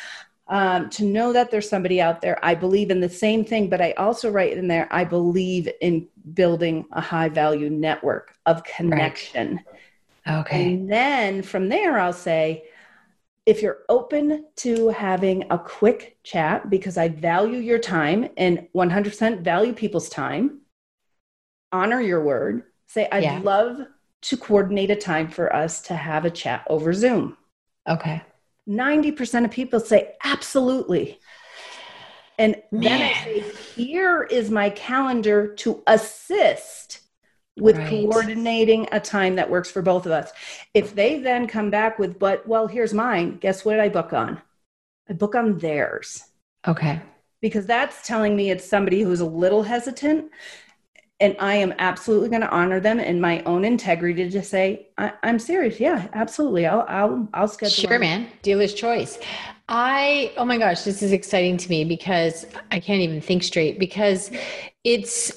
Um, 0.48 0.90
to 0.90 1.04
know 1.04 1.32
that 1.32 1.52
there's 1.52 1.68
somebody 1.68 2.00
out 2.00 2.20
there. 2.20 2.36
I 2.44 2.56
believe 2.56 2.90
in 2.90 2.98
the 2.98 3.08
same 3.08 3.44
thing, 3.44 3.70
but 3.70 3.80
I 3.80 3.92
also 3.92 4.32
write 4.32 4.56
in 4.56 4.66
there, 4.66 4.88
I 4.90 5.04
believe 5.04 5.68
in 5.80 6.08
building 6.34 6.86
a 6.90 7.00
high 7.00 7.28
value 7.28 7.70
network 7.70 8.34
of 8.46 8.64
connection. 8.64 9.60
Right. 10.26 10.40
Okay. 10.40 10.74
And 10.74 10.90
then 10.90 11.42
from 11.42 11.68
there, 11.68 12.00
I'll 12.00 12.12
say, 12.12 12.64
if 13.46 13.62
you're 13.62 13.78
open 13.88 14.46
to 14.56 14.88
having 14.88 15.44
a 15.50 15.58
quick 15.58 16.18
chat, 16.24 16.68
because 16.68 16.98
I 16.98 17.08
value 17.08 17.58
your 17.58 17.78
time 17.78 18.28
and 18.36 18.66
100% 18.74 19.42
value 19.42 19.72
people's 19.72 20.08
time, 20.08 20.59
honor 21.72 22.00
your 22.00 22.22
word. 22.22 22.64
Say, 22.86 23.08
I'd 23.10 23.22
yeah. 23.22 23.40
love 23.42 23.80
to 24.22 24.36
coordinate 24.36 24.90
a 24.90 24.96
time 24.96 25.28
for 25.28 25.54
us 25.54 25.80
to 25.82 25.94
have 25.94 26.24
a 26.24 26.30
chat 26.30 26.64
over 26.68 26.92
Zoom. 26.92 27.36
Okay. 27.88 28.22
90% 28.68 29.44
of 29.44 29.50
people 29.50 29.80
say, 29.80 30.14
absolutely. 30.24 31.18
And 32.38 32.56
Man. 32.70 32.82
then 32.82 33.02
I 33.02 33.12
say, 33.24 33.44
here 33.74 34.22
is 34.22 34.50
my 34.50 34.70
calendar 34.70 35.54
to 35.56 35.82
assist 35.86 37.00
with 37.56 37.76
right. 37.76 37.88
coordinating 37.88 38.88
a 38.92 39.00
time 39.00 39.36
that 39.36 39.50
works 39.50 39.70
for 39.70 39.82
both 39.82 40.06
of 40.06 40.12
us. 40.12 40.30
If 40.72 40.94
they 40.94 41.18
then 41.18 41.46
come 41.46 41.70
back 41.70 41.98
with, 41.98 42.18
but 42.18 42.46
well, 42.46 42.66
here's 42.66 42.94
mine, 42.94 43.36
guess 43.38 43.64
what 43.64 43.80
I 43.80 43.88
book 43.88 44.12
on? 44.12 44.40
I 45.08 45.12
book 45.12 45.34
on 45.34 45.58
theirs. 45.58 46.24
Okay. 46.66 47.00
Because 47.42 47.66
that's 47.66 48.06
telling 48.06 48.36
me 48.36 48.50
it's 48.50 48.64
somebody 48.64 49.02
who's 49.02 49.20
a 49.20 49.26
little 49.26 49.62
hesitant 49.62 50.30
and 51.20 51.36
I 51.38 51.54
am 51.54 51.74
absolutely 51.78 52.30
going 52.30 52.40
to 52.40 52.50
honor 52.50 52.80
them 52.80 52.98
in 52.98 53.20
my 53.20 53.42
own 53.44 53.64
integrity 53.64 54.30
to 54.30 54.42
say 54.42 54.88
I, 54.96 55.12
am 55.22 55.38
serious. 55.38 55.78
Yeah, 55.78 56.08
absolutely. 56.14 56.66
I'll 56.66 56.86
I'll 56.88 57.28
I'll 57.34 57.48
schedule. 57.48 57.88
Sure, 57.88 57.98
man. 57.98 58.28
Dealer's 58.42 58.74
choice. 58.74 59.18
I 59.68 60.32
oh 60.36 60.44
my 60.44 60.58
gosh, 60.58 60.82
this 60.82 61.02
is 61.02 61.12
exciting 61.12 61.56
to 61.58 61.68
me 61.68 61.84
because 61.84 62.46
I 62.70 62.80
can't 62.80 63.02
even 63.02 63.20
think 63.20 63.42
straight 63.42 63.78
because 63.78 64.30
it's 64.82 65.30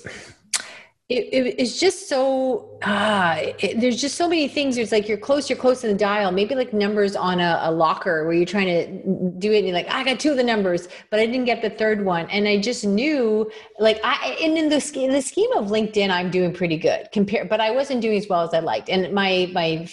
it, 1.09 1.25
it, 1.31 1.55
it's 1.59 1.79
just 1.79 2.07
so 2.07 2.72
ah 2.85 3.35
it, 3.59 3.79
there's 3.79 3.99
just 3.99 4.15
so 4.15 4.27
many 4.27 4.47
things. 4.47 4.77
It's 4.77 4.91
like 4.91 5.07
you're 5.07 5.17
close 5.17 5.49
you're 5.49 5.57
close 5.57 5.81
to 5.81 5.87
the 5.87 5.93
dial. 5.93 6.31
Maybe 6.31 6.55
like 6.55 6.73
numbers 6.73 7.15
on 7.15 7.39
a, 7.39 7.59
a, 7.63 7.71
locker 7.71 8.25
where 8.25 8.33
you're 8.33 8.45
trying 8.45 8.67
to 8.67 9.31
do 9.39 9.51
it 9.51 9.59
and 9.59 9.67
you're 9.67 9.75
like 9.75 9.89
i 9.89 10.03
got 10.03 10.19
two 10.19 10.31
of 10.31 10.37
the 10.37 10.43
numbers 10.43 10.87
but 11.09 11.19
i 11.19 11.25
didn't 11.25 11.45
get 11.45 11.61
the 11.61 11.69
third 11.69 12.03
one. 12.05 12.29
And 12.29 12.47
i 12.47 12.59
just 12.59 12.85
knew 12.85 13.49
like 13.79 13.99
i 14.03 14.37
and 14.41 14.57
in 14.57 14.69
the, 14.69 14.91
in 14.95 15.11
the 15.11 15.21
scheme 15.21 15.51
of 15.53 15.67
linkedin 15.67 16.09
i'm 16.09 16.29
doing 16.29 16.53
pretty 16.53 16.77
good 16.77 17.09
compared 17.11 17.49
but 17.49 17.59
i 17.59 17.71
wasn't 17.71 18.01
doing 18.01 18.17
as 18.17 18.27
well 18.27 18.41
as 18.41 18.53
i 18.53 18.59
liked. 18.59 18.89
And 18.89 19.13
my 19.13 19.49
my 19.53 19.87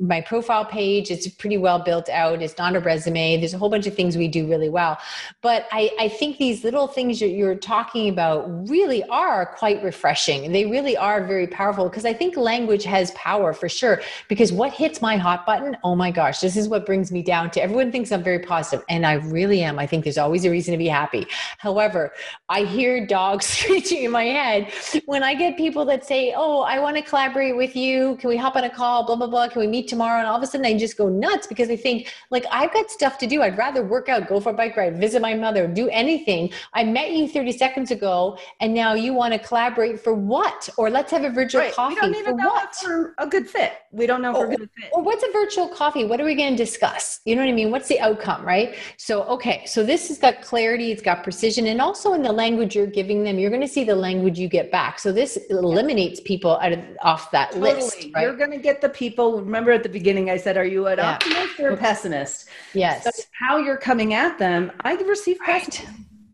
my 0.00 0.20
profile 0.20 0.64
page 0.64 1.10
is 1.10 1.28
pretty 1.28 1.58
well 1.58 1.78
built 1.78 2.08
out. 2.08 2.42
It's 2.42 2.58
not 2.58 2.74
a 2.76 2.80
resume. 2.80 3.38
There's 3.38 3.54
a 3.54 3.58
whole 3.58 3.70
bunch 3.70 3.86
of 3.86 3.94
things 3.94 4.16
we 4.16 4.28
do 4.28 4.48
really 4.48 4.68
well. 4.68 4.98
But 5.40 5.68
i 5.72 5.90
i 5.98 6.08
think 6.08 6.38
these 6.38 6.64
little 6.64 6.86
things 6.86 7.20
that 7.20 7.28
you're 7.28 7.54
talking 7.54 8.08
about 8.08 8.68
really 8.68 9.02
are 9.04 9.46
quite 9.46 9.82
refreshing. 9.82 10.52
They 10.52 10.66
really 10.66 10.96
are 10.96 11.24
very 11.24 11.46
powerful 11.46 11.88
because 11.88 12.04
I 12.04 12.12
think 12.12 12.21
language 12.36 12.84
has 12.84 13.10
power 13.12 13.52
for 13.52 13.68
sure. 13.68 14.00
Because 14.28 14.52
what 14.52 14.72
hits 14.72 15.02
my 15.02 15.16
hot 15.16 15.44
button? 15.44 15.76
Oh 15.82 15.96
my 15.96 16.10
gosh, 16.10 16.40
this 16.40 16.56
is 16.56 16.68
what 16.68 16.86
brings 16.86 17.10
me 17.10 17.22
down 17.22 17.50
to 17.52 17.62
everyone 17.62 17.90
thinks 17.90 18.12
I'm 18.12 18.22
very 18.22 18.38
positive, 18.38 18.84
and 18.88 19.04
I 19.04 19.14
really 19.14 19.62
am. 19.62 19.78
I 19.78 19.86
think 19.86 20.04
there's 20.04 20.18
always 20.18 20.44
a 20.44 20.50
reason 20.50 20.72
to 20.72 20.78
be 20.78 20.88
happy. 20.88 21.26
However, 21.58 22.12
I 22.48 22.64
hear 22.64 23.06
dogs 23.06 23.46
screeching 23.58 24.04
in 24.04 24.10
my 24.10 24.24
head 24.24 24.72
when 25.06 25.22
I 25.22 25.34
get 25.34 25.56
people 25.56 25.84
that 25.86 26.04
say, 26.04 26.32
Oh, 26.36 26.62
I 26.62 26.78
want 26.78 26.96
to 26.96 27.02
collaborate 27.02 27.56
with 27.56 27.74
you. 27.76 28.16
Can 28.16 28.28
we 28.28 28.36
hop 28.36 28.56
on 28.56 28.64
a 28.64 28.70
call? 28.70 29.04
Blah, 29.04 29.16
blah, 29.16 29.26
blah. 29.26 29.48
Can 29.48 29.60
we 29.60 29.66
meet 29.66 29.88
tomorrow? 29.88 30.18
And 30.18 30.28
all 30.28 30.36
of 30.36 30.42
a 30.42 30.46
sudden 30.46 30.66
I 30.66 30.76
just 30.78 30.96
go 30.96 31.08
nuts 31.08 31.46
because 31.46 31.70
I 31.70 31.76
think, 31.76 32.12
like, 32.30 32.46
I've 32.50 32.72
got 32.72 32.90
stuff 32.90 33.18
to 33.18 33.26
do. 33.26 33.42
I'd 33.42 33.58
rather 33.58 33.82
work 33.82 34.08
out, 34.08 34.28
go 34.28 34.40
for 34.40 34.50
a 34.50 34.54
bike 34.54 34.76
ride, 34.76 34.98
visit 34.98 35.20
my 35.22 35.34
mother, 35.34 35.66
do 35.66 35.88
anything. 35.88 36.50
I 36.74 36.84
met 36.84 37.12
you 37.12 37.28
30 37.28 37.52
seconds 37.52 37.90
ago, 37.90 38.38
and 38.60 38.72
now 38.74 38.94
you 38.94 39.14
want 39.14 39.32
to 39.32 39.38
collaborate 39.38 40.00
for 40.00 40.14
what? 40.14 40.68
Or 40.76 40.90
let's 40.90 41.10
have 41.10 41.24
a 41.24 41.30
virtual 41.30 41.62
right. 41.62 41.74
coffee. 41.74 41.94
Don't 42.12 42.22
even 42.22 42.36
know 42.36 42.48
what? 42.48 42.74
for 42.74 43.14
a 43.18 43.26
good 43.26 43.48
fit. 43.48 43.72
We 43.90 44.06
don't 44.06 44.22
know 44.22 44.30
if 44.30 44.36
or, 44.36 44.40
we're 44.40 44.56
going 44.56 44.68
to 44.68 44.70
fit. 44.80 44.90
Or 44.92 45.02
what's 45.02 45.22
a 45.22 45.30
virtual 45.32 45.68
coffee? 45.68 46.04
What 46.04 46.20
are 46.20 46.24
we 46.24 46.34
going 46.34 46.52
to 46.52 46.56
discuss? 46.56 47.20
You 47.24 47.36
know 47.36 47.42
what 47.42 47.48
I 47.48 47.52
mean? 47.52 47.70
What's 47.70 47.88
the 47.88 48.00
outcome, 48.00 48.44
right? 48.44 48.74
So, 48.96 49.22
okay, 49.24 49.64
so 49.66 49.84
this 49.84 50.08
has 50.08 50.18
got 50.18 50.42
clarity, 50.42 50.90
it's 50.90 51.02
got 51.02 51.22
precision, 51.22 51.66
and 51.66 51.80
also 51.80 52.14
in 52.14 52.22
the 52.22 52.32
language 52.32 52.74
you're 52.74 52.86
giving 52.86 53.22
them, 53.24 53.38
you're 53.38 53.50
going 53.50 53.62
to 53.62 53.68
see 53.68 53.84
the 53.84 53.94
language 53.94 54.38
you 54.38 54.48
get 54.48 54.72
back. 54.72 54.98
So 54.98 55.12
this 55.12 55.36
eliminates 55.50 56.20
people 56.20 56.58
out 56.58 56.72
of, 56.72 56.80
off 57.02 57.30
that 57.30 57.52
totally. 57.52 57.74
list. 57.74 58.08
Right? 58.14 58.22
You're 58.22 58.36
going 58.36 58.52
to 58.52 58.58
get 58.58 58.80
the 58.80 58.88
people. 58.88 59.40
Remember 59.40 59.70
at 59.72 59.82
the 59.82 59.88
beginning, 59.88 60.30
I 60.30 60.36
said, 60.36 60.56
"Are 60.56 60.64
you 60.64 60.86
an 60.86 60.98
yeah. 60.98 61.12
optimist 61.12 61.60
or 61.60 61.70
a 61.70 61.76
pessimist?" 61.76 62.48
Yes. 62.74 63.04
So 63.04 63.10
how 63.38 63.58
you're 63.58 63.76
coming 63.76 64.14
at 64.14 64.38
them, 64.38 64.72
I 64.84 64.94
receive 64.94 65.38
right. 65.40 65.86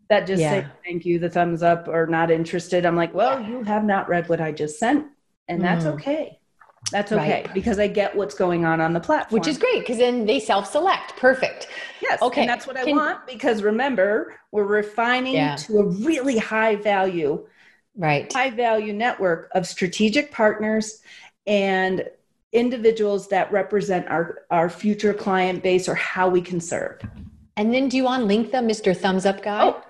that 0.09 0.27
just 0.27 0.41
yeah. 0.41 0.63
say 0.63 0.67
thank 0.85 1.05
you, 1.05 1.19
the 1.19 1.29
thumbs 1.29 1.63
up, 1.63 1.89
or 1.89 2.07
not 2.07 2.31
interested. 2.31 2.87
I'm 2.87 2.97
like, 2.97 3.13
well, 3.13 3.41
yeah. 3.41 3.49
you 3.49 3.63
have 3.65 3.85
not 3.85 4.09
read 4.09 4.29
what 4.29 4.41
I 4.41 4.53
just 4.53 4.79
sent, 4.79 5.07
and 5.49 5.63
that's 5.63 5.85
mm. 5.85 5.95
okay. 5.95 6.39
That's 6.93 7.13
okay 7.13 7.43
right. 7.45 7.55
because 7.55 7.79
I 7.79 7.89
get 7.89 8.17
what's 8.17 8.35
going 8.35 8.65
on 8.65 8.81
on 8.81 8.93
the 8.93 9.01
platform. 9.01 9.41
Which 9.41 9.49
is 9.49 9.59
great 9.59 9.81
because 9.81 9.99
then 9.99 10.25
they 10.27 10.41
self 10.41 10.71
select. 10.71 11.17
Perfect. 11.17 11.69
Yes. 12.01 12.23
Okay. 12.23 12.43
And 12.43 12.51
that's 12.51 12.67
what 12.67 12.77
I 12.77 12.85
Can, 12.85 12.97
want 12.97 13.27
because 13.27 13.63
remember, 13.63 14.37
we're 14.53 14.65
refining 14.65 15.35
yeah. 15.35 15.57
to 15.57 15.81
a 15.81 15.85
really 15.85 16.39
high 16.39 16.77
value, 16.77 17.47
right? 17.97 18.33
High 18.33 18.51
value 18.51 18.93
network 18.93 19.51
of 19.55 19.67
strategic 19.67 20.31
partners 20.31 21.01
and 21.47 22.09
individuals 22.53 23.29
that 23.29 23.51
represent 23.53 24.07
our, 24.09 24.43
our 24.51 24.71
future 24.71 25.13
client 25.13 25.63
base 25.63 25.89
or 25.89 25.95
how 25.95 26.29
we 26.29 26.41
can 26.41 26.61
serve. 26.61 27.01
And 27.57 27.75
then 27.75 27.89
do 27.89 27.97
you 27.97 28.07
on 28.07 28.27
link 28.27 28.53
them, 28.53 28.69
Mr. 28.69 28.97
Thumbs 28.97 29.27
Up 29.27 29.43
guy? 29.43 29.63
Oh, 29.63 29.83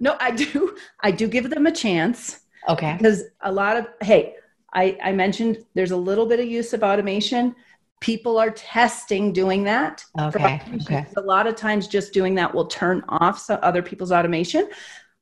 no, 0.00 0.16
I 0.20 0.30
do. 0.30 0.76
I 1.00 1.10
do 1.10 1.28
give 1.28 1.50
them 1.50 1.66
a 1.66 1.72
chance. 1.72 2.40
Okay. 2.68 2.94
Because 2.96 3.24
a 3.42 3.52
lot 3.52 3.76
of, 3.76 3.86
hey, 4.00 4.36
I, 4.76 4.98
I 5.02 5.12
mentioned 5.12 5.64
there's 5.74 5.90
a 5.90 5.96
little 5.96 6.26
bit 6.26 6.38
of 6.38 6.46
use 6.46 6.72
of 6.74 6.82
automation. 6.82 7.56
People 8.00 8.38
are 8.38 8.50
testing 8.50 9.32
doing 9.32 9.64
that. 9.64 10.04
Okay. 10.20 10.60
okay. 10.82 11.06
A 11.16 11.20
lot 11.22 11.46
of 11.46 11.56
times, 11.56 11.88
just 11.88 12.12
doing 12.12 12.34
that 12.34 12.54
will 12.54 12.66
turn 12.66 13.02
off 13.08 13.38
some 13.38 13.58
other 13.62 13.82
people's 13.82 14.12
automation. 14.12 14.68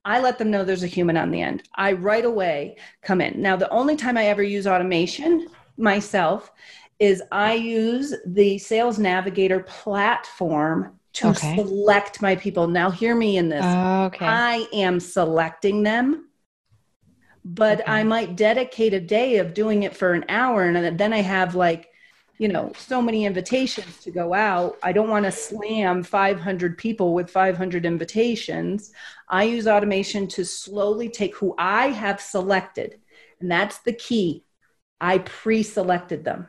I 0.05 0.21
let 0.21 0.39
them 0.39 0.51
know 0.51 0.65
there's 0.65 0.83
a 0.83 0.89
human 0.89 1.17
on 1.17 1.31
the 1.31 1.41
end. 1.41 1.63
I 1.77 1.93
right 1.93 2.25
away 2.25 2.77
come 3.03 3.21
in. 3.21 3.41
Now, 3.41 3.57
the 3.57 3.71
only 3.71 3.97
time 3.97 4.19
I 4.19 4.27
ever 4.27 4.43
use 4.43 4.67
automation 4.67 5.49
myself 5.79 6.53
is 6.99 7.23
I 7.33 7.55
use 7.55 8.13
the 8.27 8.59
Sales 8.59 8.99
Navigator 8.99 9.61
platform 9.61 10.99
to 11.15 11.29
okay. 11.29 11.57
select 11.57 12.21
my 12.21 12.35
people. 12.35 12.67
Now, 12.67 12.91
hear 12.91 13.15
me 13.15 13.37
in 13.37 13.49
this. 13.49 13.65
okay. 13.65 14.27
I 14.27 14.67
am 14.73 14.99
selecting 14.99 15.85
them, 15.85 16.29
but 17.45 17.81
okay. 17.81 17.91
I 17.91 18.05
might 18.05 18.37
dedicate 18.37 18.95
a 18.95 19.01
day 19.01 19.37
of 19.37 19.55
doing 19.55 19.83
it 19.83 19.97
for 19.97 20.15
an 20.15 20.25
hour, 20.29 20.65
and 20.65 20.99
then 20.99 21.13
I 21.13 21.21
have 21.21 21.55
like, 21.55 21.91
you 22.39 22.49
know, 22.49 22.73
so 22.77 23.01
many 23.01 23.27
invitations 23.27 23.99
to 24.01 24.11
go 24.11 24.35
out. 24.35 24.77
I 24.83 24.93
don't 24.93 25.11
want 25.11 25.25
to 25.27 25.33
slam 25.33 26.03
500 26.03 26.79
people 26.79 27.15
with 27.15 27.31
500 27.31 27.87
invitations. 27.87 28.93
I 29.29 29.45
use 29.45 29.69
automation 29.69 30.27
to 30.29 30.45
slowly 30.45 31.09
take 31.09 31.37
who 31.37 31.55
I 31.59 31.89
have 31.89 32.21
selected, 32.21 33.01
and 33.41 33.51
that's 33.51 33.79
the 33.79 33.93
key. 33.93 34.45
I 35.01 35.19
pre 35.19 35.63
selected 35.63 36.25
them. 36.25 36.49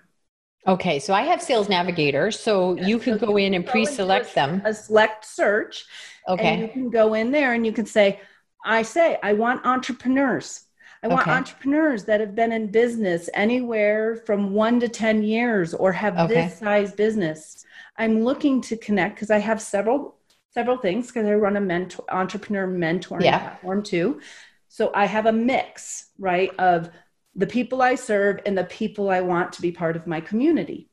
Okay, 0.68 0.98
so 0.98 1.14
I 1.14 1.22
have 1.24 1.42
Sales 1.44 1.70
Navigator, 1.70 2.32
so 2.32 2.76
you 2.78 2.98
can 2.98 3.20
so 3.20 3.28
go 3.28 3.38
in 3.38 3.54
and 3.54 3.66
pre-select 3.66 4.34
them. 4.34 4.64
A 4.66 4.74
select 4.74 5.24
search. 5.24 5.86
Okay. 6.28 6.62
you 6.62 6.68
can 6.70 6.90
go 6.90 7.14
in 7.14 7.32
there 7.32 7.54
and 7.54 7.64
you 7.64 7.72
can 7.72 7.86
say, 7.86 8.20
I 8.66 8.82
say, 8.82 9.20
I 9.22 9.34
want 9.34 9.64
entrepreneurs. 9.64 10.65
I 11.06 11.08
want 11.08 11.28
okay. 11.28 11.38
entrepreneurs 11.38 12.06
that 12.06 12.20
have 12.20 12.34
been 12.34 12.52
in 12.52 12.72
business 12.72 13.30
anywhere 13.36 14.16
from 14.26 14.54
one 14.54 14.80
to 14.80 14.90
10 14.90 15.22
years 15.22 15.76
or 15.76 15.92
have 15.92 16.18
okay. 16.18 16.34
this 16.34 16.58
size 16.58 16.94
business. 16.94 17.64
I'm 17.96 18.24
looking 18.24 18.60
to 18.62 18.76
connect 18.76 19.14
because 19.14 19.30
I 19.30 19.38
have 19.38 19.62
several 19.62 20.16
several 20.52 20.78
things 20.78 21.08
because 21.08 21.28
I 21.28 21.36
run 21.36 21.58
a 21.58 21.62
mentor 21.62 22.06
entrepreneur 22.10 22.66
mentoring 22.68 23.24
yeah. 23.24 23.38
platform 23.38 23.84
too. 23.84 24.20
So 24.68 24.90
I 24.96 25.06
have 25.06 25.28
a 25.28 25.32
mix, 25.32 26.08
right, 26.18 26.50
of 26.58 26.90
the 27.36 27.46
people 27.46 27.84
I 27.84 27.96
serve 27.96 28.40
and 28.48 28.58
the 28.58 28.64
people 28.64 29.12
I 29.12 29.22
want 29.22 29.54
to 29.54 29.62
be 29.62 29.72
part 29.72 29.96
of 29.96 30.08
my 30.08 30.22
community. 30.22 30.90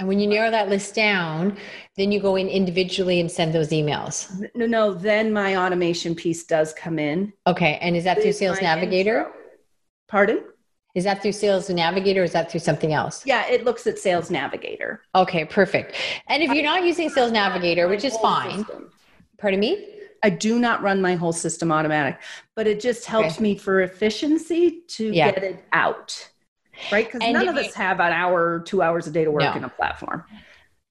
And 0.00 0.08
when 0.08 0.18
you 0.18 0.26
narrow 0.26 0.50
that 0.50 0.70
list 0.70 0.94
down, 0.94 1.58
then 1.98 2.10
you 2.10 2.20
go 2.20 2.36
in 2.36 2.48
individually 2.48 3.20
and 3.20 3.30
send 3.30 3.54
those 3.54 3.68
emails. 3.68 4.48
No, 4.54 4.64
no, 4.64 4.94
then 4.94 5.30
my 5.30 5.56
automation 5.56 6.14
piece 6.14 6.42
does 6.44 6.72
come 6.72 6.98
in. 6.98 7.34
Okay. 7.46 7.78
And 7.82 7.94
is 7.94 8.04
that 8.04 8.22
through 8.22 8.32
Sales 8.32 8.62
Navigator? 8.62 9.18
Intro. 9.18 9.32
Pardon? 10.08 10.42
Is 10.94 11.04
that 11.04 11.20
through 11.20 11.32
Sales 11.32 11.68
Navigator 11.68 12.22
or 12.22 12.24
is 12.24 12.32
that 12.32 12.50
through 12.50 12.60
something 12.60 12.94
else? 12.94 13.26
Yeah, 13.26 13.46
it 13.46 13.64
looks 13.64 13.86
at 13.86 13.98
Sales 13.98 14.30
Navigator. 14.30 15.02
Okay, 15.14 15.44
perfect. 15.44 15.94
And 16.28 16.42
if 16.42 16.50
you're 16.50 16.64
not 16.64 16.82
using 16.82 17.10
Sales 17.10 17.30
Navigator, 17.30 17.86
which 17.86 18.02
is 18.02 18.16
fine, 18.16 18.64
system. 18.64 18.90
pardon 19.36 19.60
me? 19.60 19.86
I 20.22 20.30
do 20.30 20.58
not 20.58 20.82
run 20.82 21.02
my 21.02 21.14
whole 21.14 21.34
system 21.34 21.70
automatic, 21.70 22.18
but 22.56 22.66
it 22.66 22.80
just 22.80 23.04
helps 23.04 23.34
okay. 23.34 23.42
me 23.42 23.56
for 23.58 23.82
efficiency 23.82 24.80
to 24.88 25.12
yeah. 25.12 25.30
get 25.30 25.44
it 25.44 25.64
out. 25.74 26.29
Right? 26.90 27.10
Because 27.10 27.32
none 27.32 27.48
of 27.48 27.56
us 27.56 27.74
have 27.74 28.00
an 28.00 28.12
hour 28.12 28.54
or 28.54 28.60
two 28.60 28.82
hours 28.82 29.06
a 29.06 29.10
day 29.10 29.24
to 29.24 29.30
work 29.30 29.42
no. 29.42 29.52
in 29.54 29.64
a 29.64 29.68
platform. 29.68 30.24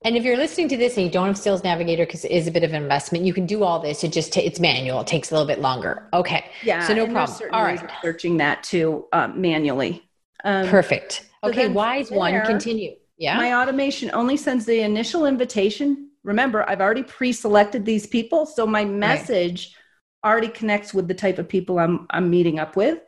And 0.06 0.16
if 0.16 0.24
you're 0.24 0.38
listening 0.38 0.70
to 0.70 0.78
this 0.78 0.96
and 0.96 1.06
you 1.06 1.12
don't 1.12 1.28
have 1.28 1.38
Sales 1.38 1.64
Navigator 1.64 2.06
because 2.06 2.24
it 2.24 2.32
is 2.32 2.48
a 2.48 2.52
bit 2.52 2.64
of 2.64 2.70
an 2.70 2.82
investment, 2.82 3.26
you 3.26 3.34
can 3.34 3.46
do 3.46 3.64
all 3.64 3.80
this. 3.80 4.04
It 4.04 4.14
just 4.14 4.32
t- 4.32 4.42
it's 4.42 4.60
manual. 4.60 5.02
It 5.02 5.08
takes 5.08 5.30
a 5.30 5.34
little 5.34 5.48
bit 5.48 5.60
longer. 5.60 6.08
Okay. 6.14 6.50
Yeah. 6.64 6.88
So 6.88 6.94
no 6.94 7.06
problem. 7.06 7.50
All 7.52 7.64
right. 7.64 7.82
Searching 8.02 8.38
that 8.38 8.64
too 8.64 9.08
um, 9.12 9.42
manually. 9.42 10.08
Um, 10.46 10.68
Perfect. 10.70 11.28
Okay. 11.44 11.66
So 11.66 11.72
wise 11.72 12.12
one. 12.12 12.40
Continue. 12.46 12.96
Yeah. 13.18 13.36
My 13.36 13.56
automation 13.56 14.10
only 14.14 14.38
sends 14.38 14.66
the 14.66 14.80
initial 14.80 15.26
invitation 15.26 16.10
remember, 16.24 16.68
I've 16.70 16.82
already 16.82 17.04
pre 17.04 17.32
selected 17.32 17.86
these 17.86 18.06
people. 18.06 18.46
So 18.46 18.66
my 18.66 18.86
message 18.86 19.76
right. 20.24 20.32
already 20.32 20.50
connects 20.50 20.94
with 20.94 21.08
the 21.08 21.14
type 21.14 21.40
of 21.40 21.48
people 21.48 21.80
I'm, 21.80 22.08
I'm 22.10 22.30
meeting 22.30 22.60
up 22.60 22.76
with. 22.76 23.00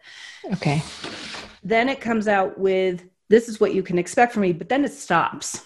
Okay. 0.54 0.82
Then 1.64 1.90
it 1.90 2.02
comes 2.02 2.28
out 2.28 2.58
with 2.58 3.04
this 3.30 3.48
is 3.48 3.60
what 3.60 3.74
you 3.74 3.84
can 3.84 3.98
expect 3.98 4.34
from 4.34 4.42
me, 4.42 4.54
but 4.54 4.70
then 4.70 4.84
it 4.84 4.94
stops. 4.94 5.66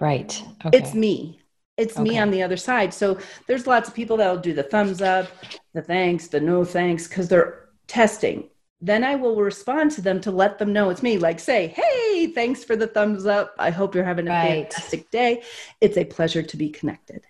Right. 0.00 0.42
Okay. 0.64 0.76
It's 0.76 0.94
me. 0.94 1.40
It's 1.76 1.94
okay. 1.94 2.02
me 2.02 2.18
on 2.18 2.30
the 2.30 2.42
other 2.42 2.56
side. 2.56 2.92
So 2.92 3.18
there's 3.46 3.66
lots 3.66 3.88
of 3.88 3.94
people 3.94 4.16
that'll 4.16 4.38
do 4.38 4.52
the 4.52 4.64
thumbs 4.64 5.00
up, 5.00 5.28
the 5.74 5.82
thanks, 5.82 6.26
the 6.28 6.40
no 6.40 6.64
thanks, 6.64 7.06
because 7.06 7.28
they're 7.28 7.68
testing 7.86 8.48
then 8.80 9.02
I 9.02 9.16
will 9.16 9.36
respond 9.36 9.90
to 9.92 10.00
them 10.00 10.20
to 10.20 10.30
let 10.30 10.58
them 10.58 10.72
know 10.72 10.90
it's 10.90 11.02
me. 11.02 11.18
Like, 11.18 11.40
say, 11.40 11.68
hey, 11.68 12.28
thanks 12.28 12.62
for 12.62 12.76
the 12.76 12.86
thumbs 12.86 13.26
up. 13.26 13.54
I 13.58 13.70
hope 13.70 13.94
you're 13.94 14.04
having 14.04 14.28
a 14.28 14.30
right. 14.30 14.72
fantastic 14.72 15.10
day. 15.10 15.42
It's 15.80 15.96
a 15.96 16.04
pleasure 16.04 16.42
to 16.42 16.56
be 16.56 16.70
connected. 16.70 17.24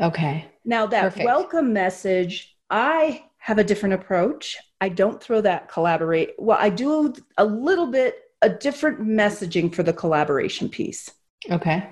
Okay. 0.00 0.46
Now, 0.64 0.86
that 0.86 1.02
Perfect. 1.02 1.26
welcome 1.26 1.72
message, 1.72 2.56
I 2.68 3.24
have 3.38 3.58
a 3.58 3.64
different 3.64 3.94
approach. 3.94 4.56
I 4.80 4.88
don't 4.88 5.22
throw 5.22 5.40
that 5.42 5.68
collaborate. 5.68 6.34
Well, 6.38 6.58
I 6.58 6.70
do 6.70 7.14
a 7.36 7.44
little 7.44 7.86
bit 7.86 8.16
a 8.42 8.48
different 8.48 9.00
messaging 9.00 9.74
for 9.74 9.82
the 9.82 9.92
collaboration 9.92 10.68
piece. 10.68 11.10
Okay. 11.50 11.86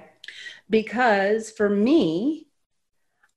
Because 0.71 1.51
for 1.51 1.69
me, 1.69 2.47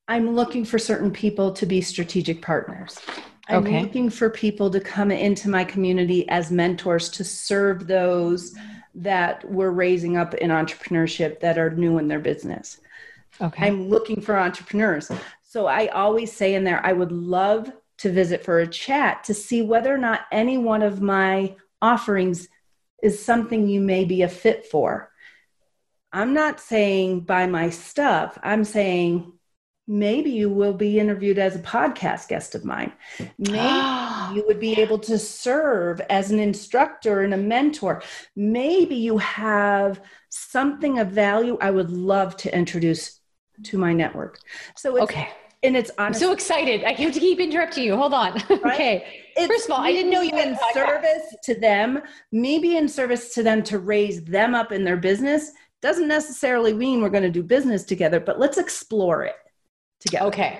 I'm 0.08 0.32
looking 0.36 0.66
for 0.66 0.80
certain 0.80 1.12
people 1.12 1.52
to 1.54 1.66
be 1.66 1.82
strategic 1.82 2.42
partners. 2.42 3.00
I'm 3.48 3.66
okay. 3.66 3.82
looking 3.82 4.10
for 4.10 4.30
people 4.30 4.70
to 4.70 4.80
come 4.80 5.12
into 5.12 5.50
my 5.50 5.64
community 5.64 6.28
as 6.30 6.52
mentors 6.52 7.10
to 7.10 7.24
serve 7.24 7.88
those 7.88 8.56
that 8.96 9.50
we're 9.50 9.72
raising 9.72 10.18
up 10.18 10.34
in 10.36 10.50
entrepreneurship 10.50 11.40
that 11.42 11.58
are 11.58 11.72
new 11.72 11.98
in 11.98 12.08
their 12.08 12.20
business. 12.20 12.80
Okay. 13.40 13.68
I'm 13.68 13.90
looking 13.90 14.22
for 14.22 14.38
entrepreneurs. 14.38 15.12
So 15.44 15.66
I 15.66 15.88
always 15.88 16.32
say 16.32 16.56
in 16.56 16.64
there, 16.64 16.86
I 16.86 16.94
would 16.94 17.12
love 17.12 17.72
to 18.02 18.12
visit 18.12 18.44
for 18.44 18.60
a 18.60 18.68
chat 18.68 19.24
to 19.26 19.34
see 19.34 19.62
whether 19.62 19.94
or 19.94 19.98
not 19.98 20.22
any 20.32 20.58
one 20.58 20.82
of 20.82 21.02
my 21.02 21.56
offerings 21.82 22.48
is 23.04 23.24
something 23.24 23.68
you 23.68 23.80
may 23.80 24.06
be 24.06 24.24
a 24.24 24.28
fit 24.28 24.66
for. 24.66 25.12
I'm 26.12 26.34
not 26.34 26.60
saying 26.60 27.22
buy 27.22 27.46
my 27.46 27.70
stuff. 27.70 28.38
I'm 28.42 28.64
saying 28.64 29.32
maybe 29.88 30.32
you 30.32 30.50
will 30.50 30.74
be 30.74 31.00
interviewed 31.00 31.38
as 31.38 31.56
a 31.56 31.60
podcast 31.60 32.28
guest 32.28 32.56
of 32.56 32.66
mine. 32.66 32.92
Maybe 33.38 33.60
you 34.36 34.44
would 34.48 34.60
be 34.60 34.80
able 34.82 35.00
to 35.00 35.20
serve 35.20 36.02
as 36.10 36.32
an 36.32 36.40
instructor 36.40 37.22
and 37.22 37.36
a 37.36 37.38
mentor. 37.38 38.02
Maybe 38.36 38.96
you 38.96 39.20
have 39.20 40.02
something 40.30 40.98
of 40.98 41.10
value 41.10 41.58
I 41.62 41.70
would 41.70 41.92
love 41.92 42.36
to 42.38 42.56
introduce 42.56 43.20
to 43.64 43.78
my 43.78 43.94
network. 43.94 44.40
So 44.76 44.96
it's, 44.96 45.04
okay. 45.04 45.30
And 45.64 45.78
it's 45.78 45.92
honest. 45.98 46.22
I'm 46.22 46.28
so 46.28 46.34
excited. 46.34 46.84
I 46.84 46.94
have 46.94 47.14
to 47.14 47.20
keep 47.20 47.40
interrupting 47.40 47.84
you. 47.84 47.96
Hold 47.96 48.14
on. 48.14 48.42
Right? 48.50 48.74
okay. 48.74 49.08
It's 49.36 49.48
First 49.48 49.66
of 49.66 49.72
all, 49.72 49.82
I 49.82 49.92
didn't 49.92 50.12
know 50.12 50.22
you 50.22 50.38
in 50.38 50.58
service 50.74 51.36
to 51.44 51.56
them, 51.56 52.02
maybe 52.32 52.78
in 52.78 52.88
service 52.88 53.34
to 53.36 53.44
them 53.44 53.64
to 53.64 53.80
raise 53.80 54.24
them 54.24 54.56
up 54.56 54.72
in 54.72 54.84
their 54.84 54.98
business. 54.98 55.52
Doesn't 55.82 56.08
necessarily 56.08 56.74
mean 56.74 57.02
we're 57.02 57.10
going 57.10 57.24
to 57.24 57.30
do 57.30 57.44
business 57.44 57.84
together, 57.84 58.20
but 58.20 58.40
let's 58.40 58.58
explore 58.58 59.24
it 59.24 59.36
together. 60.00 60.26
Okay. 60.26 60.60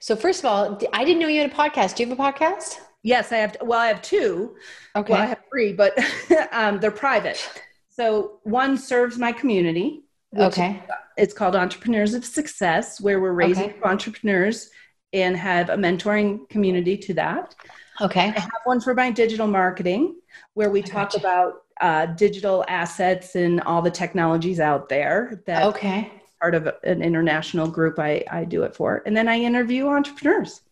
So 0.00 0.16
first 0.16 0.40
of 0.40 0.46
all, 0.46 0.78
I 0.92 1.04
didn't 1.04 1.20
know 1.20 1.28
you 1.28 1.40
had 1.40 1.50
a 1.50 1.54
podcast. 1.54 1.96
Do 1.96 2.02
you 2.02 2.08
have 2.08 2.18
a 2.18 2.22
podcast? 2.22 2.78
Yes, 3.02 3.32
I 3.32 3.36
have. 3.36 3.56
Well, 3.62 3.78
I 3.78 3.86
have 3.86 4.02
two. 4.02 4.56
Okay. 4.94 5.12
Well, 5.12 5.22
I 5.22 5.26
have 5.26 5.40
three, 5.50 5.72
but 5.72 5.96
um, 6.52 6.80
they're 6.80 6.90
private. 6.90 7.48
So 7.88 8.40
one 8.42 8.76
serves 8.76 9.18
my 9.18 9.32
community. 9.32 10.04
Okay. 10.36 10.82
It's 11.16 11.34
called 11.34 11.54
Entrepreneurs 11.54 12.14
of 12.14 12.24
Success, 12.24 13.00
where 13.00 13.20
we're 13.20 13.32
raising 13.32 13.70
okay. 13.70 13.82
entrepreneurs 13.84 14.70
and 15.12 15.36
have 15.36 15.68
a 15.68 15.76
mentoring 15.76 16.48
community 16.48 16.96
to 16.96 17.14
that. 17.14 17.54
Okay. 18.00 18.28
I 18.34 18.40
have 18.40 18.50
one 18.64 18.80
for 18.80 18.94
my 18.94 19.10
digital 19.10 19.46
marketing, 19.46 20.16
where 20.54 20.70
we 20.70 20.82
I 20.82 20.86
talk 20.86 21.14
about 21.14 21.64
uh, 21.80 22.06
digital 22.06 22.64
assets 22.68 23.34
and 23.34 23.60
all 23.62 23.82
the 23.82 23.90
technologies 23.90 24.60
out 24.60 24.88
there 24.88 25.42
that 25.46 25.64
okay 25.64 26.10
part 26.42 26.54
of 26.56 26.68
an 26.82 27.02
international 27.02 27.68
group 27.68 28.00
I, 28.00 28.24
I 28.28 28.44
do 28.44 28.64
it 28.64 28.74
for. 28.74 29.04
And 29.06 29.16
then 29.16 29.28
I 29.28 29.38
interview 29.38 29.86
entrepreneurs. 29.86 30.62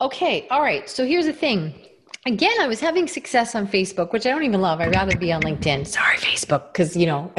Okay. 0.00 0.46
All 0.50 0.62
right. 0.62 0.88
So 0.88 1.04
here's 1.04 1.26
the 1.26 1.32
thing 1.32 1.74
again, 2.26 2.52
I 2.60 2.66
was 2.66 2.80
having 2.80 3.06
success 3.06 3.54
on 3.54 3.66
Facebook, 3.66 4.12
which 4.12 4.26
I 4.26 4.30
don't 4.30 4.42
even 4.42 4.60
love. 4.60 4.80
I'd 4.80 4.94
rather 4.94 5.16
be 5.16 5.32
on 5.32 5.40
LinkedIn. 5.42 5.86
Sorry, 5.86 6.16
Facebook, 6.16 6.72
because 6.72 6.96
you 6.96 7.06
know 7.06 7.32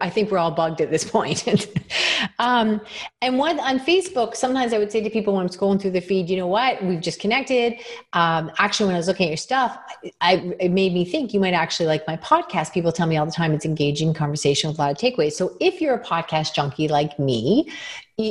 I 0.00 0.08
think 0.08 0.30
we're 0.30 0.38
all 0.38 0.50
bugged 0.50 0.80
at 0.80 0.90
this 0.90 1.04
point. 1.04 1.46
um, 2.38 2.80
and 3.20 3.38
one 3.38 3.60
on 3.60 3.78
Facebook, 3.78 4.34
sometimes 4.34 4.72
I 4.72 4.78
would 4.78 4.90
say 4.90 5.02
to 5.02 5.10
people 5.10 5.34
when 5.34 5.42
I'm 5.42 5.48
scrolling 5.50 5.80
through 5.80 5.90
the 5.90 6.00
feed, 6.00 6.30
you 6.30 6.36
know 6.36 6.46
what? 6.46 6.82
We've 6.82 7.00
just 7.00 7.20
connected. 7.20 7.74
Um, 8.14 8.50
actually, 8.58 8.86
when 8.86 8.94
I 8.94 8.98
was 8.98 9.08
looking 9.08 9.26
at 9.26 9.30
your 9.30 9.36
stuff, 9.36 9.78
I, 10.20 10.54
it 10.58 10.70
made 10.70 10.94
me 10.94 11.04
think 11.04 11.34
you 11.34 11.40
might 11.40 11.54
actually 11.54 11.86
like 11.86 12.06
my 12.06 12.16
podcast. 12.16 12.72
People 12.72 12.92
tell 12.92 13.06
me 13.06 13.18
all 13.18 13.26
the 13.26 13.32
time 13.32 13.52
it's 13.52 13.66
engaging 13.66 14.14
conversation 14.14 14.70
with 14.70 14.78
a 14.78 14.82
lot 14.82 14.90
of 14.92 14.96
takeaways. 14.96 15.32
So 15.32 15.56
if 15.60 15.80
you're 15.80 15.94
a 15.94 16.02
podcast 16.02 16.54
junkie 16.54 16.88
like 16.88 17.18
me, 17.18 17.70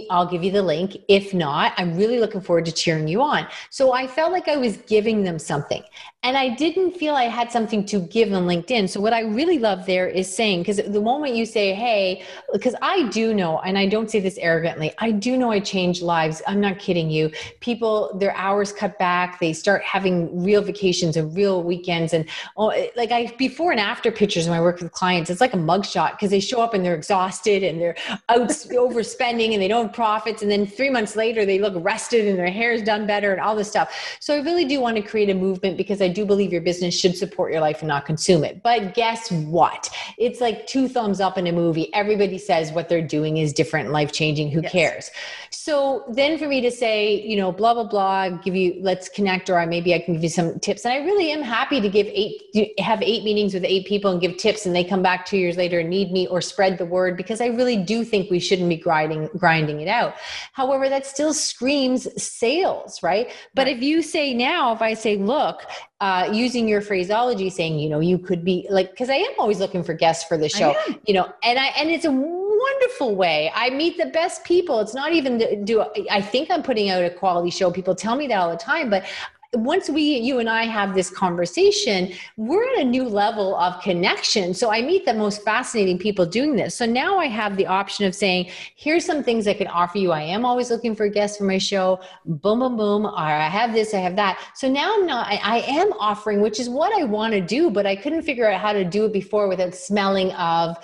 I'll 0.09 0.27
give 0.27 0.43
you 0.43 0.51
the 0.51 0.61
link. 0.61 0.97
If 1.07 1.33
not, 1.33 1.73
I'm 1.77 1.97
really 1.97 2.19
looking 2.19 2.41
forward 2.41 2.65
to 2.65 2.71
cheering 2.71 3.07
you 3.07 3.21
on. 3.21 3.47
So 3.69 3.93
I 3.93 4.07
felt 4.07 4.31
like 4.31 4.47
I 4.47 4.57
was 4.57 4.77
giving 4.77 5.23
them 5.23 5.39
something. 5.39 5.83
And 6.23 6.37
I 6.37 6.49
didn't 6.49 6.91
feel 6.91 7.15
I 7.15 7.23
had 7.23 7.51
something 7.51 7.83
to 7.87 7.99
give 7.99 8.31
on 8.31 8.45
LinkedIn. 8.45 8.87
So 8.87 9.01
what 9.01 9.11
I 9.11 9.21
really 9.21 9.57
love 9.57 9.87
there 9.87 10.07
is 10.07 10.31
saying, 10.31 10.59
because 10.59 10.77
the 10.77 11.01
moment 11.01 11.33
you 11.33 11.47
say, 11.47 11.73
hey, 11.73 12.23
because 12.53 12.75
I 12.79 13.07
do 13.09 13.33
know, 13.33 13.57
and 13.61 13.75
I 13.75 13.87
don't 13.87 14.11
say 14.11 14.19
this 14.19 14.37
arrogantly, 14.37 14.93
I 14.99 15.09
do 15.09 15.35
know 15.35 15.49
I 15.49 15.59
change 15.59 16.03
lives. 16.03 16.43
I'm 16.45 16.59
not 16.61 16.77
kidding 16.77 17.09
you. 17.09 17.31
People, 17.59 18.15
their 18.19 18.35
hours 18.35 18.71
cut 18.71 18.99
back. 18.99 19.39
They 19.39 19.51
start 19.51 19.81
having 19.81 20.43
real 20.43 20.61
vacations 20.61 21.17
and 21.17 21.35
real 21.35 21.63
weekends. 21.63 22.13
And 22.13 22.29
oh, 22.55 22.67
like 22.95 23.11
I, 23.11 23.33
before 23.39 23.71
and 23.71 23.79
after 23.79 24.11
pictures 24.11 24.47
when 24.47 24.55
I 24.55 24.61
work 24.61 24.79
with 24.79 24.91
clients, 24.91 25.31
it's 25.31 25.41
like 25.41 25.55
a 25.55 25.57
mugshot 25.57 26.11
because 26.11 26.29
they 26.29 26.39
show 26.39 26.61
up 26.61 26.75
and 26.75 26.85
they're 26.85 26.93
exhausted 26.93 27.63
and 27.63 27.81
they're 27.81 27.95
out 28.29 28.47
overspending 28.49 29.53
and 29.53 29.61
they 29.61 29.67
don't 29.67 29.87
have 29.87 29.95
profits. 29.95 30.43
And 30.43 30.51
then 30.51 30.67
three 30.67 30.91
months 30.91 31.15
later, 31.15 31.47
they 31.47 31.57
look 31.57 31.73
rested 31.77 32.27
and 32.27 32.37
their 32.37 32.51
hair's 32.51 32.83
done 32.83 33.07
better 33.07 33.31
and 33.31 33.41
all 33.41 33.55
this 33.55 33.69
stuff. 33.69 34.17
So 34.19 34.35
I 34.35 34.41
really 34.41 34.65
do 34.65 34.79
want 34.79 34.97
to 34.97 35.01
create 35.01 35.31
a 35.31 35.33
movement 35.33 35.77
because 35.77 35.99
I 35.99 36.10
do 36.11 36.25
believe 36.25 36.51
your 36.51 36.61
business 36.61 36.97
should 36.97 37.15
support 37.17 37.51
your 37.51 37.61
life 37.61 37.79
and 37.79 37.87
not 37.87 38.05
consume 38.05 38.43
it. 38.43 38.61
But 38.61 38.93
guess 38.93 39.31
what? 39.31 39.89
It's 40.17 40.41
like 40.41 40.67
two 40.67 40.87
thumbs 40.87 41.19
up 41.19 41.37
in 41.37 41.47
a 41.47 41.51
movie. 41.51 41.93
Everybody 41.93 42.37
says 42.37 42.71
what 42.71 42.89
they're 42.89 43.01
doing 43.01 43.37
is 43.37 43.53
different, 43.53 43.91
life 43.91 44.11
changing. 44.11 44.51
Who 44.51 44.61
yes. 44.61 44.71
cares? 44.71 45.11
So 45.49 46.03
then 46.09 46.37
for 46.37 46.47
me 46.47 46.61
to 46.61 46.71
say, 46.71 47.21
you 47.21 47.35
know, 47.35 47.51
blah, 47.51 47.73
blah, 47.73 47.83
blah, 47.83 48.29
give 48.29 48.55
you, 48.55 48.77
let's 48.81 49.09
connect, 49.09 49.49
or 49.49 49.65
maybe 49.65 49.93
I 49.93 49.99
can 49.99 50.15
give 50.15 50.23
you 50.23 50.29
some 50.29 50.59
tips. 50.59 50.85
And 50.85 50.93
I 50.93 50.97
really 50.97 51.31
am 51.31 51.41
happy 51.41 51.79
to 51.79 51.89
give 51.89 52.07
eight, 52.07 52.79
have 52.79 53.01
eight 53.01 53.23
meetings 53.23 53.53
with 53.53 53.63
eight 53.63 53.85
people 53.85 54.11
and 54.11 54.19
give 54.19 54.37
tips 54.37 54.65
and 54.65 54.75
they 54.75 54.83
come 54.83 55.01
back 55.01 55.25
two 55.25 55.37
years 55.37 55.57
later 55.57 55.79
and 55.79 55.89
need 55.89 56.11
me 56.11 56.27
or 56.27 56.41
spread 56.41 56.77
the 56.77 56.85
word 56.85 57.17
because 57.17 57.41
I 57.41 57.47
really 57.47 57.77
do 57.77 58.03
think 58.03 58.31
we 58.31 58.39
shouldn't 58.39 58.69
be 58.69 58.77
grinding, 58.77 59.29
grinding 59.37 59.81
it 59.81 59.87
out. 59.87 60.15
However, 60.53 60.89
that 60.89 61.05
still 61.05 61.33
screams 61.33 62.07
sales, 62.21 63.01
right? 63.03 63.31
But 63.53 63.67
if 63.67 63.81
you 63.81 64.01
say 64.01 64.33
now, 64.33 64.73
if 64.73 64.81
I 64.81 64.93
say, 64.93 65.17
look, 65.17 65.63
uh, 66.01 66.27
using 66.33 66.67
your 66.67 66.81
phraseology, 66.81 67.47
saying, 67.49 67.77
you 67.77 67.87
know, 67.87 67.99
you 67.99 68.17
could 68.17 68.43
be 68.43 68.65
like, 68.71 68.89
because 68.89 69.09
I 69.09 69.15
am 69.15 69.33
always 69.37 69.59
looking 69.59 69.83
for 69.83 69.93
guests 69.93 70.23
for 70.27 70.35
the 70.35 70.49
show, 70.49 70.75
you 71.05 71.13
know, 71.13 71.31
and 71.43 71.59
I 71.59 71.67
and 71.77 71.91
it's 71.91 72.05
a 72.05 72.11
wonderful 72.11 73.15
way. 73.15 73.51
I 73.53 73.69
meet 73.69 73.97
the 73.97 74.07
best 74.07 74.43
people. 74.43 74.79
It's 74.79 74.95
not 74.95 75.13
even 75.13 75.63
do 75.63 75.85
I 76.09 76.19
think 76.19 76.49
I'm 76.49 76.63
putting 76.63 76.89
out 76.89 77.03
a 77.03 77.09
quality 77.11 77.51
show. 77.51 77.71
People 77.71 77.93
tell 77.93 78.15
me 78.15 78.25
that 78.27 78.35
all 78.35 78.49
the 78.49 78.57
time, 78.57 78.89
but 78.89 79.05
once 79.53 79.89
we 79.89 80.01
you 80.01 80.39
and 80.39 80.49
i 80.49 80.63
have 80.63 80.95
this 80.95 81.09
conversation 81.09 82.09
we're 82.37 82.63
at 82.73 82.79
a 82.79 82.83
new 82.85 83.03
level 83.03 83.55
of 83.57 83.81
connection. 83.81 84.53
So 84.53 84.71
i 84.71 84.81
meet 84.81 85.05
the 85.05 85.13
most 85.13 85.43
fascinating 85.43 85.97
people 85.97 86.25
doing 86.25 86.55
this. 86.55 86.75
So 86.75 86.85
now 86.85 87.19
i 87.19 87.25
have 87.25 87.57
the 87.57 87.67
option 87.67 88.05
of 88.05 88.15
saying 88.15 88.49
here's 88.77 89.03
some 89.03 89.23
things 89.23 89.47
i 89.47 89.53
can 89.53 89.67
offer 89.67 89.97
you. 89.97 90.11
I 90.11 90.21
am 90.21 90.45
always 90.45 90.69
looking 90.69 90.95
for 90.95 91.07
guests 91.09 91.37
for 91.37 91.43
my 91.43 91.57
show. 91.57 91.99
Boom 92.25 92.59
boom 92.59 92.77
boom. 92.77 93.05
Or 93.05 93.11
i 93.17 93.49
have 93.49 93.73
this 93.73 93.93
i 93.93 93.97
have 93.97 94.15
that. 94.15 94.39
So 94.55 94.69
now 94.69 94.93
i'm 94.95 95.05
not 95.05 95.27
i, 95.27 95.35
I 95.43 95.57
am 95.67 95.91
offering 95.99 96.39
which 96.39 96.59
is 96.59 96.69
what 96.69 96.97
i 96.97 97.03
want 97.03 97.33
to 97.33 97.41
do 97.41 97.69
but 97.69 97.85
i 97.85 97.95
couldn't 97.95 98.21
figure 98.21 98.49
out 98.49 98.61
how 98.61 98.71
to 98.71 98.85
do 98.85 99.05
it 99.05 99.11
before 99.11 99.49
without 99.49 99.75
smelling 99.75 100.31
of 100.33 100.77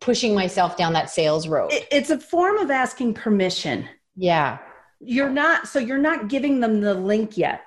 pushing 0.00 0.34
myself 0.34 0.76
down 0.76 0.92
that 0.94 1.10
sales 1.10 1.46
road. 1.46 1.70
It's 1.90 2.10
a 2.10 2.18
form 2.18 2.56
of 2.58 2.70
asking 2.70 3.14
permission. 3.14 3.88
Yeah. 4.16 4.58
You're 5.00 5.30
not 5.30 5.68
so 5.68 5.78
you're 5.78 5.98
not 5.98 6.28
giving 6.28 6.60
them 6.60 6.80
the 6.80 6.94
link 6.94 7.36
yet 7.36 7.63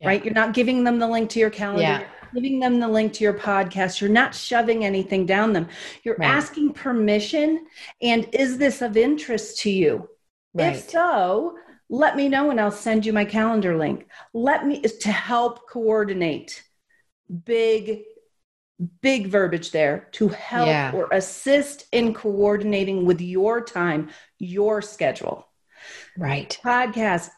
yeah. 0.00 0.08
right? 0.08 0.24
You're 0.24 0.34
not 0.34 0.54
giving 0.54 0.84
them 0.84 0.98
the 0.98 1.08
link 1.08 1.30
to 1.30 1.40
your 1.40 1.50
calendar. 1.50 1.82
Yeah. 1.82 2.04
Giving 2.34 2.60
them 2.60 2.78
the 2.78 2.88
link 2.88 3.14
to 3.14 3.24
your 3.24 3.32
podcast. 3.32 4.00
You're 4.00 4.10
not 4.10 4.34
shoving 4.34 4.84
anything 4.84 5.24
down 5.24 5.54
them. 5.54 5.66
You're 6.02 6.16
right. 6.16 6.28
asking 6.28 6.74
permission. 6.74 7.66
And 8.02 8.28
is 8.34 8.58
this 8.58 8.82
of 8.82 8.98
interest 8.98 9.60
to 9.60 9.70
you? 9.70 10.10
Right. 10.52 10.76
If 10.76 10.90
so, 10.90 11.56
let 11.88 12.16
me 12.16 12.28
know 12.28 12.50
and 12.50 12.60
I'll 12.60 12.70
send 12.70 13.06
you 13.06 13.14
my 13.14 13.24
calendar 13.24 13.78
link. 13.78 14.08
Let 14.34 14.66
me 14.66 14.82
to 14.82 15.10
help 15.10 15.68
coordinate. 15.70 16.62
Big, 17.44 18.02
big 19.00 19.28
verbiage 19.28 19.70
there 19.70 20.08
to 20.12 20.28
help 20.28 20.66
yeah. 20.66 20.92
or 20.94 21.08
assist 21.10 21.86
in 21.92 22.12
coordinating 22.12 23.06
with 23.06 23.22
your 23.22 23.64
time, 23.64 24.10
your 24.38 24.82
schedule. 24.82 25.48
Right. 26.16 26.58
Podcast. 26.62 27.30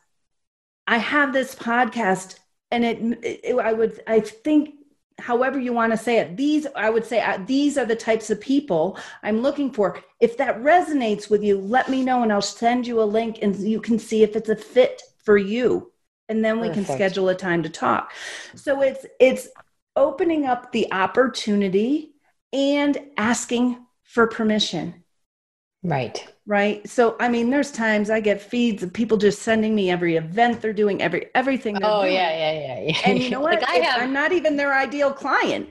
I 0.86 0.98
have 0.98 1.32
this 1.32 1.54
podcast 1.54 2.39
and 2.70 2.84
it, 2.84 3.20
it, 3.22 3.54
i 3.56 3.72
would 3.72 4.00
i 4.06 4.20
think 4.20 4.74
however 5.18 5.58
you 5.58 5.72
want 5.72 5.92
to 5.92 5.98
say 5.98 6.18
it 6.18 6.36
these 6.36 6.66
i 6.76 6.88
would 6.88 7.04
say 7.04 7.20
uh, 7.20 7.38
these 7.46 7.76
are 7.76 7.84
the 7.84 7.96
types 7.96 8.30
of 8.30 8.40
people 8.40 8.98
i'm 9.22 9.40
looking 9.40 9.70
for. 9.70 9.98
If 10.20 10.36
that 10.36 10.60
resonates 10.60 11.30
with 11.30 11.42
you 11.42 11.58
let 11.58 11.88
me 11.88 12.04
know 12.04 12.22
and 12.22 12.32
i'll 12.32 12.42
send 12.42 12.86
you 12.86 13.02
a 13.02 13.04
link 13.04 13.38
and 13.42 13.56
you 13.56 13.80
can 13.80 13.98
see 13.98 14.22
if 14.22 14.36
it's 14.36 14.48
a 14.48 14.56
fit 14.56 15.02
for 15.24 15.36
you. 15.36 15.92
And 16.28 16.44
then 16.44 16.60
we 16.60 16.68
Perfect. 16.68 16.86
can 16.86 16.94
schedule 16.94 17.28
a 17.28 17.34
time 17.34 17.62
to 17.62 17.68
talk. 17.68 18.12
So 18.54 18.82
it's 18.82 19.06
it's 19.18 19.48
opening 19.96 20.46
up 20.46 20.72
the 20.72 20.92
opportunity 20.92 22.12
and 22.52 22.98
asking 23.16 23.84
for 24.04 24.26
permission 24.26 24.99
right 25.82 26.26
right 26.46 26.86
so 26.88 27.16
i 27.20 27.28
mean 27.28 27.48
there's 27.48 27.70
times 27.70 28.10
i 28.10 28.20
get 28.20 28.40
feeds 28.40 28.82
of 28.82 28.92
people 28.92 29.16
just 29.16 29.40
sending 29.40 29.74
me 29.74 29.90
every 29.90 30.16
event 30.16 30.60
they're 30.60 30.74
doing 30.74 31.00
every 31.00 31.26
everything 31.34 31.78
oh 31.82 32.02
doing. 32.02 32.14
yeah 32.14 32.30
yeah 32.30 32.52
yeah 32.52 32.80
yeah 32.80 32.98
and 33.06 33.18
you 33.22 33.30
know 33.30 33.40
what 33.46 33.54
like 33.60 33.68
I 33.68 33.76
have, 33.76 34.02
i'm 34.02 34.12
not 34.12 34.32
even 34.32 34.56
their 34.56 34.76
ideal 34.76 35.10
client 35.10 35.70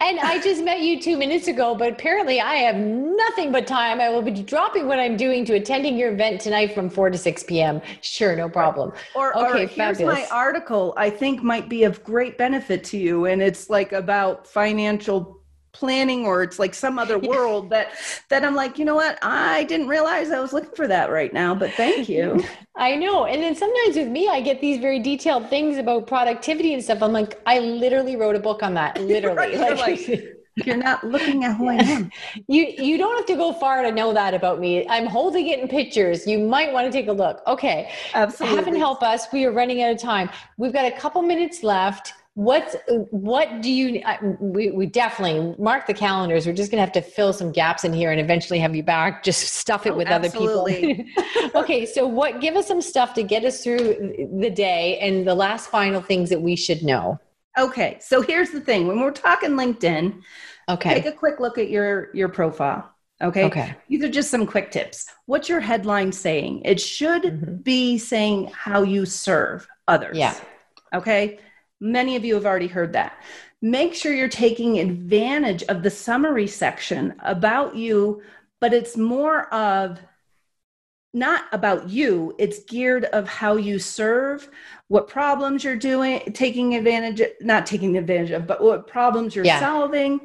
and 0.00 0.18
I 0.18 0.40
just 0.40 0.62
met 0.62 0.80
you 0.80 1.00
two 1.00 1.16
minutes 1.16 1.48
ago, 1.48 1.74
but 1.74 1.92
apparently 1.92 2.40
I 2.40 2.56
have 2.56 2.76
nothing 2.76 3.52
but 3.52 3.66
time. 3.66 4.00
I 4.00 4.08
will 4.08 4.22
be 4.22 4.32
dropping 4.42 4.88
what 4.88 4.98
I'm 4.98 5.16
doing 5.16 5.44
to 5.46 5.54
attending 5.54 5.96
your 5.96 6.12
event 6.12 6.40
tonight 6.40 6.74
from 6.74 6.90
4 6.90 7.10
to 7.10 7.18
6 7.18 7.42
p.m. 7.44 7.80
Sure, 8.00 8.34
no 8.34 8.48
problem. 8.48 8.92
Or, 9.14 9.36
okay, 9.36 9.64
or 9.64 9.66
here's 9.66 10.00
my 10.00 10.26
article 10.32 10.94
I 10.96 11.10
think 11.10 11.42
might 11.42 11.68
be 11.68 11.84
of 11.84 12.02
great 12.02 12.36
benefit 12.36 12.84
to 12.84 12.98
you. 12.98 13.26
And 13.26 13.42
it's 13.42 13.70
like 13.70 13.92
about 13.92 14.46
financial 14.46 15.39
planning 15.72 16.26
or 16.26 16.42
it's 16.42 16.58
like 16.58 16.74
some 16.74 16.98
other 16.98 17.18
world 17.32 17.70
that 17.70 17.92
that 18.28 18.44
I'm 18.44 18.54
like, 18.54 18.78
you 18.78 18.84
know 18.84 18.94
what? 18.94 19.18
I 19.22 19.64
didn't 19.64 19.88
realize 19.88 20.30
I 20.30 20.40
was 20.40 20.52
looking 20.52 20.74
for 20.74 20.88
that 20.88 21.10
right 21.10 21.32
now, 21.32 21.54
but 21.54 21.72
thank 21.72 22.08
you. 22.08 22.42
I 22.76 22.96
know. 22.96 23.26
And 23.26 23.42
then 23.42 23.54
sometimes 23.54 23.96
with 23.96 24.08
me, 24.08 24.28
I 24.28 24.40
get 24.40 24.60
these 24.60 24.78
very 24.78 25.00
detailed 25.00 25.50
things 25.50 25.76
about 25.76 26.06
productivity 26.06 26.72
and 26.72 26.82
stuff. 26.82 27.02
I'm 27.02 27.12
like, 27.12 27.40
I 27.46 27.58
literally 27.58 28.16
wrote 28.16 28.36
a 28.36 28.40
book 28.40 28.62
on 28.62 28.74
that. 28.74 29.00
Literally. 29.10 29.56
right, 29.56 29.76
like, 29.76 30.36
You're 30.64 30.76
not 30.76 31.04
looking 31.04 31.44
at 31.44 31.56
who 31.56 31.68
I 31.68 31.76
am. 31.76 32.10
You 32.48 32.66
you 32.66 32.98
don't 32.98 33.16
have 33.16 33.26
to 33.26 33.36
go 33.36 33.52
far 33.52 33.82
to 33.82 33.92
know 33.92 34.12
that 34.12 34.34
about 34.34 34.60
me. 34.60 34.86
I'm 34.88 35.06
holding 35.06 35.48
it 35.48 35.60
in 35.60 35.68
pictures. 35.68 36.26
You 36.26 36.38
might 36.38 36.72
want 36.72 36.86
to 36.86 36.92
take 36.92 37.08
a 37.08 37.12
look. 37.12 37.40
Okay. 37.46 37.90
Absolutely. 38.14 38.56
Heaven 38.56 38.76
help 38.76 39.02
us. 39.02 39.26
We 39.32 39.44
are 39.46 39.52
running 39.52 39.82
out 39.82 39.92
of 39.92 39.98
time. 39.98 40.30
We've 40.58 40.72
got 40.72 40.86
a 40.86 40.90
couple 40.90 41.22
minutes 41.22 41.62
left. 41.62 42.14
What's 42.34 42.76
what 43.10 43.60
do 43.60 43.70
you? 43.70 44.02
We 44.40 44.70
we 44.70 44.86
definitely 44.86 45.54
mark 45.62 45.86
the 45.86 45.94
calendars. 45.94 46.46
We're 46.46 46.54
just 46.54 46.70
gonna 46.70 46.80
have 46.80 46.92
to 46.92 47.02
fill 47.02 47.32
some 47.32 47.50
gaps 47.50 47.84
in 47.84 47.92
here 47.92 48.12
and 48.12 48.20
eventually 48.20 48.58
have 48.60 48.74
you 48.74 48.82
back. 48.82 49.22
Just 49.24 49.54
stuff 49.54 49.84
it 49.84 49.90
Oh, 49.90 49.96
with 49.96 50.08
other 50.08 50.30
people. 50.30 50.66
okay, 51.56 51.84
so 51.84 52.06
what? 52.06 52.40
Give 52.40 52.54
us 52.56 52.68
some 52.68 52.80
stuff 52.80 53.14
to 53.14 53.24
get 53.24 53.44
us 53.44 53.62
through 53.64 54.14
the 54.38 54.48
day 54.50 54.98
and 55.00 55.26
the 55.26 55.34
last 55.34 55.70
final 55.70 56.00
things 56.00 56.30
that 56.30 56.40
we 56.40 56.54
should 56.56 56.82
know. 56.82 57.18
Okay, 57.58 57.98
so 58.00 58.22
here's 58.22 58.50
the 58.50 58.60
thing: 58.60 58.86
when 58.86 59.00
we're 59.00 59.10
talking 59.10 59.50
LinkedIn, 59.50 60.22
Okay. 60.68 60.94
take 60.94 61.06
a 61.06 61.12
quick 61.12 61.40
look 61.40 61.58
at 61.58 61.68
your 61.68 62.14
your 62.14 62.28
profile. 62.28 62.94
Okay. 63.20 63.44
Okay. 63.44 63.74
These 63.88 64.04
are 64.04 64.08
just 64.08 64.30
some 64.30 64.46
quick 64.46 64.70
tips. 64.70 65.04
What's 65.26 65.48
your 65.48 65.60
headline 65.60 66.12
saying? 66.12 66.62
It 66.64 66.80
should 66.80 67.24
Mhm. 67.24 67.64
be 67.64 67.98
saying 67.98 68.50
how 68.54 68.82
you 68.82 69.04
serve 69.04 69.66
others. 69.88 70.16
Yeah. 70.16 70.34
Okay. 70.94 71.38
Many 71.80 72.16
of 72.16 72.24
you 72.24 72.34
have 72.34 72.46
already 72.46 72.66
heard 72.66 72.92
that. 72.92 73.14
Make 73.62 73.94
sure 73.94 74.14
you're 74.14 74.28
taking 74.28 74.78
advantage 74.78 75.62
of 75.64 75.82
the 75.82 75.90
summary 75.90 76.46
section 76.46 77.14
about 77.20 77.76
you, 77.76 78.22
but 78.60 78.72
it's 78.72 78.96
more 78.96 79.52
of 79.52 79.98
not 81.12 81.44
about 81.52 81.88
you, 81.88 82.34
it's 82.38 82.62
geared 82.64 83.04
of 83.06 83.26
how 83.26 83.56
you 83.56 83.78
serve, 83.78 84.48
what 84.88 85.08
problems 85.08 85.64
you're 85.64 85.74
doing, 85.74 86.20
taking 86.34 86.74
advantage, 86.76 87.20
not 87.40 87.66
taking 87.66 87.96
advantage 87.96 88.30
of, 88.30 88.46
but 88.46 88.62
what 88.62 88.86
problems 88.86 89.34
you're 89.34 89.44
Yeah. 89.44 89.58
solving 89.58 90.20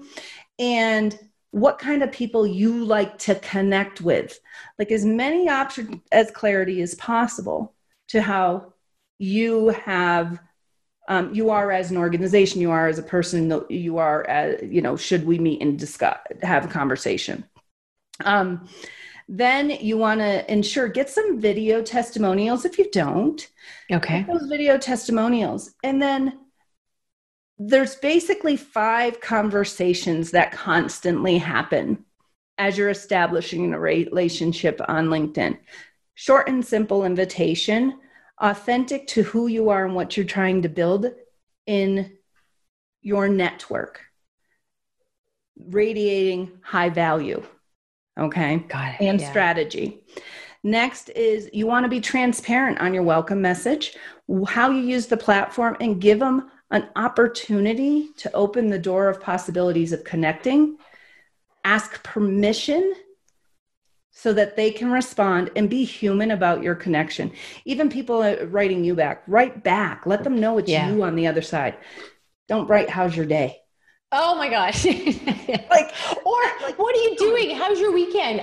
and 0.59 1.17
what 1.49 1.79
kind 1.79 2.03
of 2.03 2.11
people 2.11 2.45
you 2.45 2.85
like 2.85 3.17
to 3.17 3.33
connect 3.35 4.01
with. 4.01 4.39
Like 4.77 4.91
as 4.91 5.05
many 5.05 5.49
options 5.49 6.01
as 6.11 6.29
clarity 6.29 6.81
as 6.81 6.93
possible 6.95 7.73
to 8.09 8.21
how 8.21 8.73
you 9.17 9.69
have 9.69 10.39
um, 11.07 11.33
you 11.33 11.49
are 11.49 11.71
as 11.71 11.91
an 11.91 11.97
organization 11.97 12.61
you 12.61 12.71
are 12.71 12.87
as 12.87 12.97
a 12.97 13.03
person 13.03 13.63
you 13.69 13.97
are 13.97 14.27
as 14.27 14.61
you 14.63 14.81
know 14.81 14.95
should 14.95 15.25
we 15.25 15.37
meet 15.37 15.61
and 15.61 15.77
discuss 15.79 16.17
have 16.41 16.65
a 16.65 16.69
conversation. 16.69 17.45
Um, 18.23 18.67
then 19.27 19.71
you 19.71 19.97
want 19.97 20.19
to 20.19 20.51
ensure 20.51 20.87
get 20.87 21.09
some 21.09 21.39
video 21.39 21.81
testimonials 21.81 22.65
if 22.65 22.77
you 22.77 22.89
don't. 22.91 23.47
Okay. 23.91 24.23
Get 24.23 24.27
those 24.27 24.47
video 24.47 24.77
testimonials. 24.77 25.73
And 25.83 26.01
then 26.01 26.39
there's 27.57 27.95
basically 27.95 28.55
five 28.57 29.21
conversations 29.21 30.31
that 30.31 30.51
constantly 30.51 31.37
happen 31.37 32.05
as 32.57 32.77
you're 32.77 32.89
establishing 32.89 33.73
a 33.73 33.79
relationship 33.79 34.79
on 34.87 35.07
linkedin. 35.07 35.57
Short 36.13 36.47
and 36.47 36.65
simple 36.65 37.03
invitation 37.03 37.99
authentic 38.39 39.07
to 39.07 39.23
who 39.23 39.47
you 39.47 39.69
are 39.69 39.85
and 39.85 39.95
what 39.95 40.15
you're 40.17 40.25
trying 40.25 40.61
to 40.63 40.69
build 40.69 41.07
in 41.65 42.17
your 43.01 43.29
network 43.29 44.01
radiating 45.57 46.51
high 46.63 46.89
value 46.89 47.41
okay 48.19 48.57
Got 48.67 48.95
it. 48.95 49.01
and 49.01 49.19
Yeah. 49.21 49.29
strategy. 49.29 50.03
Next 50.63 51.09
is 51.09 51.49
you 51.53 51.67
want 51.67 51.83
to 51.83 51.89
be 51.89 52.01
transparent 52.01 52.79
on 52.81 52.93
your 52.93 53.03
welcome 53.03 53.39
message, 53.39 53.95
how 54.47 54.71
you 54.71 54.81
use 54.81 55.05
the 55.05 55.15
platform, 55.17 55.77
and 55.79 56.01
give 56.01 56.19
them 56.19 56.49
an 56.71 56.89
opportunity 56.95 58.09
to 58.17 58.33
open 58.33 58.69
the 58.71 58.79
door 58.79 59.07
of 59.07 59.21
possibilities 59.21 59.93
of 59.93 60.03
connecting. 60.03 60.77
Ask 61.63 62.03
permission 62.03 62.95
so 64.17 64.32
that 64.32 64.56
they 64.56 64.71
can 64.71 64.89
respond 64.91 65.51
and 65.58 65.69
be 65.69 65.84
human 65.84 66.32
about 66.32 66.63
your 66.63 66.73
connection. 66.73 67.32
Even 67.65 67.89
people 67.89 68.21
uh, 68.21 68.38
writing 68.45 68.84
you 68.86 68.95
back, 68.95 69.21
write 69.28 69.62
back. 69.62 70.06
Let 70.06 70.23
them 70.23 70.39
know 70.39 70.58
it's 70.58 70.69
Yeah. 70.71 70.89
you 70.89 71.04
on 71.04 71.15
the 71.15 71.28
other 71.28 71.41
side. 71.41 71.75
Don't 72.47 72.67
write, 72.67 72.89
How's 72.89 73.15
your 73.15 73.25
day? 73.25 73.58
Oh 74.13 74.36
my 74.36 74.49
gosh. 74.49 74.86
Like, 75.69 75.93
or 76.25 76.41
what 76.78 76.95
are 76.95 77.01
you 77.01 77.15
doing? 77.17 77.56
How's 77.56 77.80
your 77.80 77.91
weekend? 77.91 78.41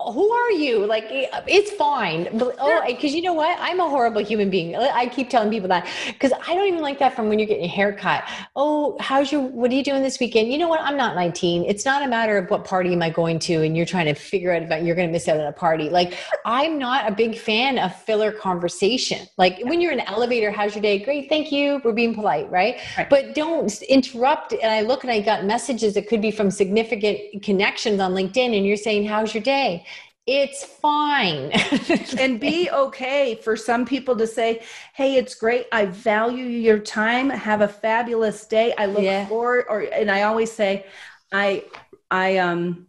Who 0.00 0.30
are 0.32 0.52
you? 0.52 0.86
Like, 0.86 1.06
it's 1.10 1.72
fine. 1.72 2.28
But, 2.38 2.54
oh, 2.60 2.82
because 2.86 3.14
you 3.14 3.20
know 3.20 3.32
what? 3.32 3.58
I'm 3.60 3.80
a 3.80 3.88
horrible 3.88 4.24
human 4.24 4.48
being. 4.48 4.76
I 4.76 5.08
keep 5.08 5.28
telling 5.28 5.50
people 5.50 5.68
that 5.70 5.88
because 6.06 6.30
I 6.46 6.54
don't 6.54 6.68
even 6.68 6.80
like 6.80 7.00
that 7.00 7.16
from 7.16 7.28
when 7.28 7.40
you're 7.40 7.48
getting 7.48 7.64
a 7.64 7.68
haircut. 7.68 8.22
Oh, 8.54 8.96
how's 9.00 9.32
your, 9.32 9.42
what 9.42 9.72
are 9.72 9.74
you 9.74 9.82
doing 9.82 10.04
this 10.04 10.20
weekend? 10.20 10.52
You 10.52 10.58
know 10.58 10.68
what? 10.68 10.80
I'm 10.82 10.96
not 10.96 11.16
19. 11.16 11.64
It's 11.64 11.84
not 11.84 12.04
a 12.04 12.06
matter 12.06 12.38
of 12.38 12.48
what 12.48 12.64
party 12.64 12.92
am 12.92 13.02
I 13.02 13.10
going 13.10 13.40
to 13.40 13.64
and 13.64 13.76
you're 13.76 13.84
trying 13.84 14.06
to 14.06 14.14
figure 14.14 14.52
out 14.52 14.62
about 14.62 14.84
you're 14.84 14.94
going 14.94 15.08
to 15.08 15.12
miss 15.12 15.26
out 15.26 15.40
on 15.40 15.46
a 15.46 15.52
party. 15.52 15.90
Like, 15.90 16.16
I'm 16.44 16.78
not 16.78 17.10
a 17.10 17.12
big 17.12 17.36
fan 17.36 17.76
of 17.80 17.92
filler 18.02 18.30
conversation. 18.30 19.26
Like, 19.36 19.58
when 19.64 19.80
you're 19.80 19.92
in 19.92 19.98
an 19.98 20.06
elevator, 20.06 20.52
how's 20.52 20.76
your 20.76 20.82
day? 20.82 21.00
Great. 21.00 21.28
Thank 21.28 21.50
you. 21.50 21.80
We're 21.84 21.92
being 21.92 22.14
polite, 22.14 22.48
right? 22.52 22.76
Right. 22.96 23.10
But 23.10 23.34
don't 23.34 23.82
interrupt. 23.82 24.52
And 24.52 24.70
I 24.70 24.82
look 24.82 25.02
and 25.02 25.10
I 25.10 25.20
got 25.20 25.44
messages 25.44 25.94
that 25.94 26.08
could 26.08 26.22
be 26.22 26.30
from 26.30 26.52
significant 26.52 27.42
connections 27.42 27.98
on 27.98 28.12
LinkedIn 28.12 28.56
and 28.56 28.64
you're 28.64 28.76
saying, 28.76 29.04
how's 29.04 29.34
your 29.34 29.42
day? 29.42 29.84
It's 30.30 30.62
fine. 30.62 31.50
and 32.18 32.38
be 32.38 32.68
okay 32.70 33.36
for 33.36 33.56
some 33.56 33.86
people 33.86 34.14
to 34.16 34.26
say, 34.26 34.62
"Hey, 34.92 35.16
it's 35.16 35.34
great. 35.34 35.66
I 35.72 35.86
value 35.86 36.44
your 36.44 36.78
time. 36.78 37.30
Have 37.30 37.62
a 37.62 37.68
fabulous 37.68 38.46
day. 38.46 38.74
I 38.76 38.84
look 38.86 39.02
Yeah. 39.02 39.26
forward." 39.26 39.64
Or 39.70 39.80
and 39.80 40.10
I 40.10 40.22
always 40.24 40.52
say, 40.52 40.84
"I, 41.32 41.64
I 42.10 42.36
um, 42.36 42.88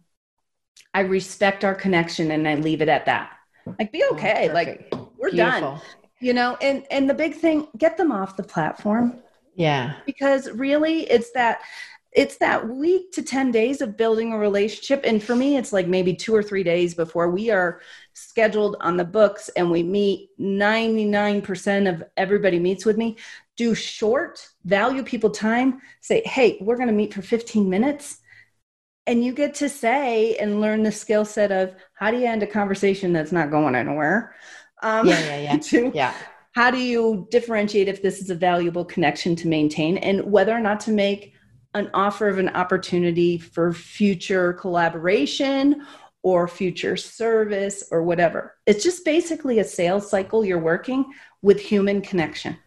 I 0.92 1.00
respect 1.00 1.64
our 1.64 1.74
connection, 1.74 2.30
and 2.30 2.46
I 2.46 2.56
leave 2.56 2.82
it 2.82 2.90
at 2.90 3.06
that." 3.06 3.30
Like, 3.78 3.90
be 3.90 4.04
okay. 4.12 4.52
like, 4.52 4.92
we're 5.16 5.30
done. 5.30 5.80
You 6.20 6.34
know. 6.34 6.58
And 6.60 6.84
and 6.90 7.08
the 7.08 7.14
big 7.14 7.34
thing, 7.36 7.68
get 7.78 7.96
them 7.96 8.12
off 8.12 8.36
the 8.36 8.42
platform 8.42 9.22
Yeah. 9.54 9.94
because 10.04 10.50
really, 10.50 11.10
it's 11.10 11.30
that. 11.32 11.60
It's 12.12 12.38
that 12.38 12.68
week 12.68 13.12
to 13.12 13.22
10 13.22 13.52
days 13.52 13.80
of 13.80 13.96
building 13.96 14.32
a 14.32 14.38
relationship. 14.38 15.02
And 15.04 15.22
for 15.22 15.36
me, 15.36 15.56
it's 15.56 15.72
like 15.72 15.86
maybe 15.86 16.14
two 16.14 16.34
or 16.34 16.42
three 16.42 16.64
days 16.64 16.94
before 16.94 17.30
we 17.30 17.50
are 17.50 17.80
scheduled 18.14 18.76
on 18.80 18.96
the 18.96 19.04
books 19.04 19.48
and 19.50 19.70
we 19.70 19.82
meet 19.82 20.30
99% 20.38 21.88
of 21.88 22.02
everybody 22.16 22.58
meets 22.58 22.84
with 22.84 22.96
me 22.96 23.16
do 23.56 23.74
short 23.74 24.48
value 24.64 25.02
people 25.02 25.30
time 25.30 25.80
say 26.00 26.22
hey 26.24 26.56
we're 26.60 26.76
going 26.76 26.88
to 26.88 26.94
meet 26.94 27.12
for 27.12 27.22
15 27.22 27.68
minutes 27.68 28.18
and 29.06 29.24
you 29.24 29.32
get 29.32 29.54
to 29.54 29.68
say 29.68 30.36
and 30.36 30.60
learn 30.60 30.82
the 30.82 30.92
skill 30.92 31.24
set 31.24 31.52
of 31.52 31.74
how 31.94 32.10
do 32.10 32.18
you 32.18 32.26
end 32.26 32.42
a 32.42 32.46
conversation 32.46 33.12
that's 33.12 33.32
not 33.32 33.50
going 33.50 33.74
anywhere 33.74 34.34
um, 34.82 35.06
Yeah, 35.06 35.20
yeah, 35.20 35.40
yeah. 35.40 35.56
to 35.62 35.92
Yeah. 35.94 36.14
how 36.52 36.70
do 36.70 36.78
you 36.78 37.26
differentiate 37.30 37.88
if 37.88 38.02
this 38.02 38.20
is 38.20 38.30
a 38.30 38.34
valuable 38.34 38.84
connection 38.84 39.36
to 39.36 39.48
maintain 39.48 39.98
and 39.98 40.30
whether 40.30 40.52
or 40.52 40.60
not 40.60 40.80
to 40.80 40.90
make 40.90 41.34
an 41.74 41.90
offer 41.94 42.28
of 42.28 42.38
an 42.38 42.48
opportunity 42.50 43.38
for 43.38 43.72
future 43.72 44.52
collaboration 44.54 45.82
or 46.22 46.48
future 46.48 46.96
service 46.96 47.84
or 47.90 48.02
whatever. 48.02 48.56
It's 48.66 48.84
just 48.84 49.04
basically 49.04 49.58
a 49.58 49.64
sales 49.64 50.10
cycle 50.10 50.44
you're 50.44 50.58
working 50.58 51.06
with 51.42 51.60
human 51.60 52.02
connection. 52.02 52.58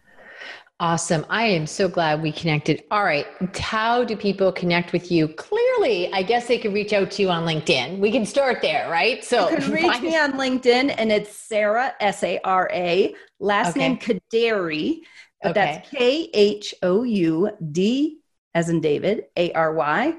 Awesome. 0.80 1.24
I 1.30 1.44
am 1.46 1.66
so 1.66 1.88
glad 1.88 2.20
we 2.20 2.32
connected. 2.32 2.82
All 2.90 3.04
right. 3.04 3.26
How 3.56 4.02
do 4.02 4.16
people 4.16 4.50
connect 4.50 4.92
with 4.92 5.10
you? 5.10 5.28
Clearly, 5.28 6.12
I 6.12 6.22
guess 6.24 6.48
they 6.48 6.58
can 6.58 6.72
reach 6.72 6.92
out 6.92 7.12
to 7.12 7.22
you 7.22 7.30
on 7.30 7.44
LinkedIn. 7.46 8.00
We 8.00 8.10
can 8.10 8.26
start 8.26 8.60
there, 8.60 8.90
right? 8.90 9.22
So 9.24 9.50
You 9.50 9.56
can 9.56 9.72
reach 9.72 10.02
me 10.02 10.18
on 10.18 10.32
LinkedIn 10.32 10.94
and 10.98 11.12
it's 11.12 11.34
Sara, 11.34 11.94
S 12.00 12.24
A 12.24 12.40
R 12.42 12.68
A, 12.72 13.14
last 13.38 13.76
Okay. 13.76 13.88
name 13.88 13.98
Khoudary, 13.98 14.98
but 15.42 15.52
Okay. 15.52 15.74
that's 15.76 15.90
K 15.90 16.28
H 16.34 16.74
O 16.82 17.04
U 17.04 17.50
D 17.70 18.18
as 18.54 18.68
in 18.68 18.80
David, 18.80 19.24
A 19.36 19.52
R 19.52 19.74
Y. 19.74 20.14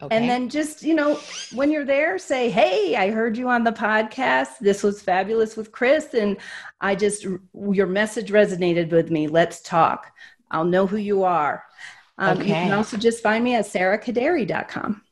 Okay. 0.00 0.16
And 0.16 0.28
then 0.28 0.48
just, 0.48 0.82
you 0.82 0.94
know, 0.94 1.14
when 1.54 1.70
you're 1.70 1.84
there, 1.84 2.18
say, 2.18 2.50
Hey, 2.50 2.96
I 2.96 3.10
heard 3.10 3.36
you 3.36 3.48
on 3.48 3.62
the 3.62 3.70
podcast. 3.70 4.58
This 4.60 4.82
was 4.82 5.00
fabulous 5.00 5.56
with 5.56 5.70
Kris. 5.70 6.14
And 6.14 6.38
I 6.80 6.96
just, 6.96 7.24
your 7.54 7.86
message 7.86 8.30
resonated 8.30 8.90
with 8.90 9.12
me. 9.12 9.28
Let's 9.28 9.60
talk. 9.60 10.10
I'll 10.50 10.64
know 10.64 10.88
who 10.88 10.96
you 10.96 11.22
are. 11.22 11.64
Um, 12.18 12.38
You 12.40 12.46
can 12.46 12.72
also 12.72 12.96
just 12.96 13.22
find 13.22 13.44
me 13.44 13.54
at 13.54 13.64
sarakhoudary.com. 13.64 15.02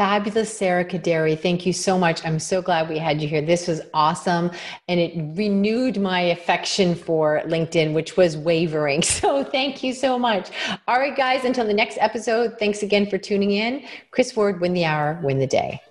Fabulous 0.00 0.56
Sara 0.56 0.82
Khoudary. 0.82 1.38
Thank 1.38 1.66
you 1.66 1.74
so 1.74 1.98
much. 1.98 2.24
I'm 2.24 2.38
so 2.38 2.62
glad 2.62 2.88
we 2.88 2.96
had 2.96 3.20
you 3.20 3.28
here. 3.28 3.42
This 3.42 3.68
was 3.68 3.82
awesome. 3.92 4.50
And 4.88 4.98
it 4.98 5.12
renewed 5.36 6.00
my 6.00 6.22
affection 6.22 6.94
for 6.94 7.42
LinkedIn, 7.44 7.92
which 7.92 8.16
was 8.16 8.34
wavering. 8.34 9.02
So 9.20 9.44
thank 9.44 9.82
you 9.82 9.92
so 9.92 10.18
much. 10.18 10.48
All 10.88 10.98
right, 10.98 11.14
guys, 11.14 11.44
until 11.44 11.66
the 11.66 11.74
next 11.74 11.98
episode, 12.00 12.58
thanks 12.58 12.82
again 12.82 13.10
for 13.10 13.18
tuning 13.18 13.50
in. 13.50 13.84
Kris 14.10 14.34
Ward, 14.34 14.62
win 14.62 14.72
the 14.72 14.86
hour, 14.86 15.20
win 15.22 15.38
the 15.38 15.46
day. 15.46 15.82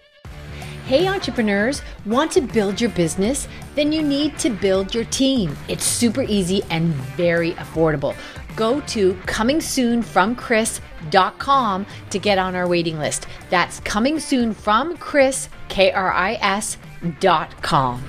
Hey, 0.87 1.07
entrepreneurs, 1.07 1.83
want 2.07 2.31
to 2.31 2.41
build 2.41 2.81
your 2.81 2.89
business? 2.89 3.47
Then 3.75 3.91
you 3.91 4.01
need 4.01 4.39
to 4.39 4.49
build 4.49 4.95
your 4.95 5.05
team. 5.05 5.55
It's 5.67 5.83
super 5.83 6.23
easy 6.23 6.63
and 6.71 6.95
very 7.15 7.51
affordable. 7.53 8.15
Go 8.55 8.81
to 8.81 9.13
comingsoonfromkris.com 9.27 10.88
kris.com 11.09 11.85
to 12.09 12.19
get 12.19 12.37
on 12.37 12.55
our 12.55 12.67
waiting 12.67 12.99
list. 12.99 13.27
That's 13.49 13.79
coming 13.81 14.19
soon 14.19 14.53
from 14.53 14.97
Kris, 14.97 15.49
K 15.67 15.91
R 15.91 16.11
I 16.11 16.33
S 16.35 16.77
dot 17.19 17.61
com. 17.61 18.03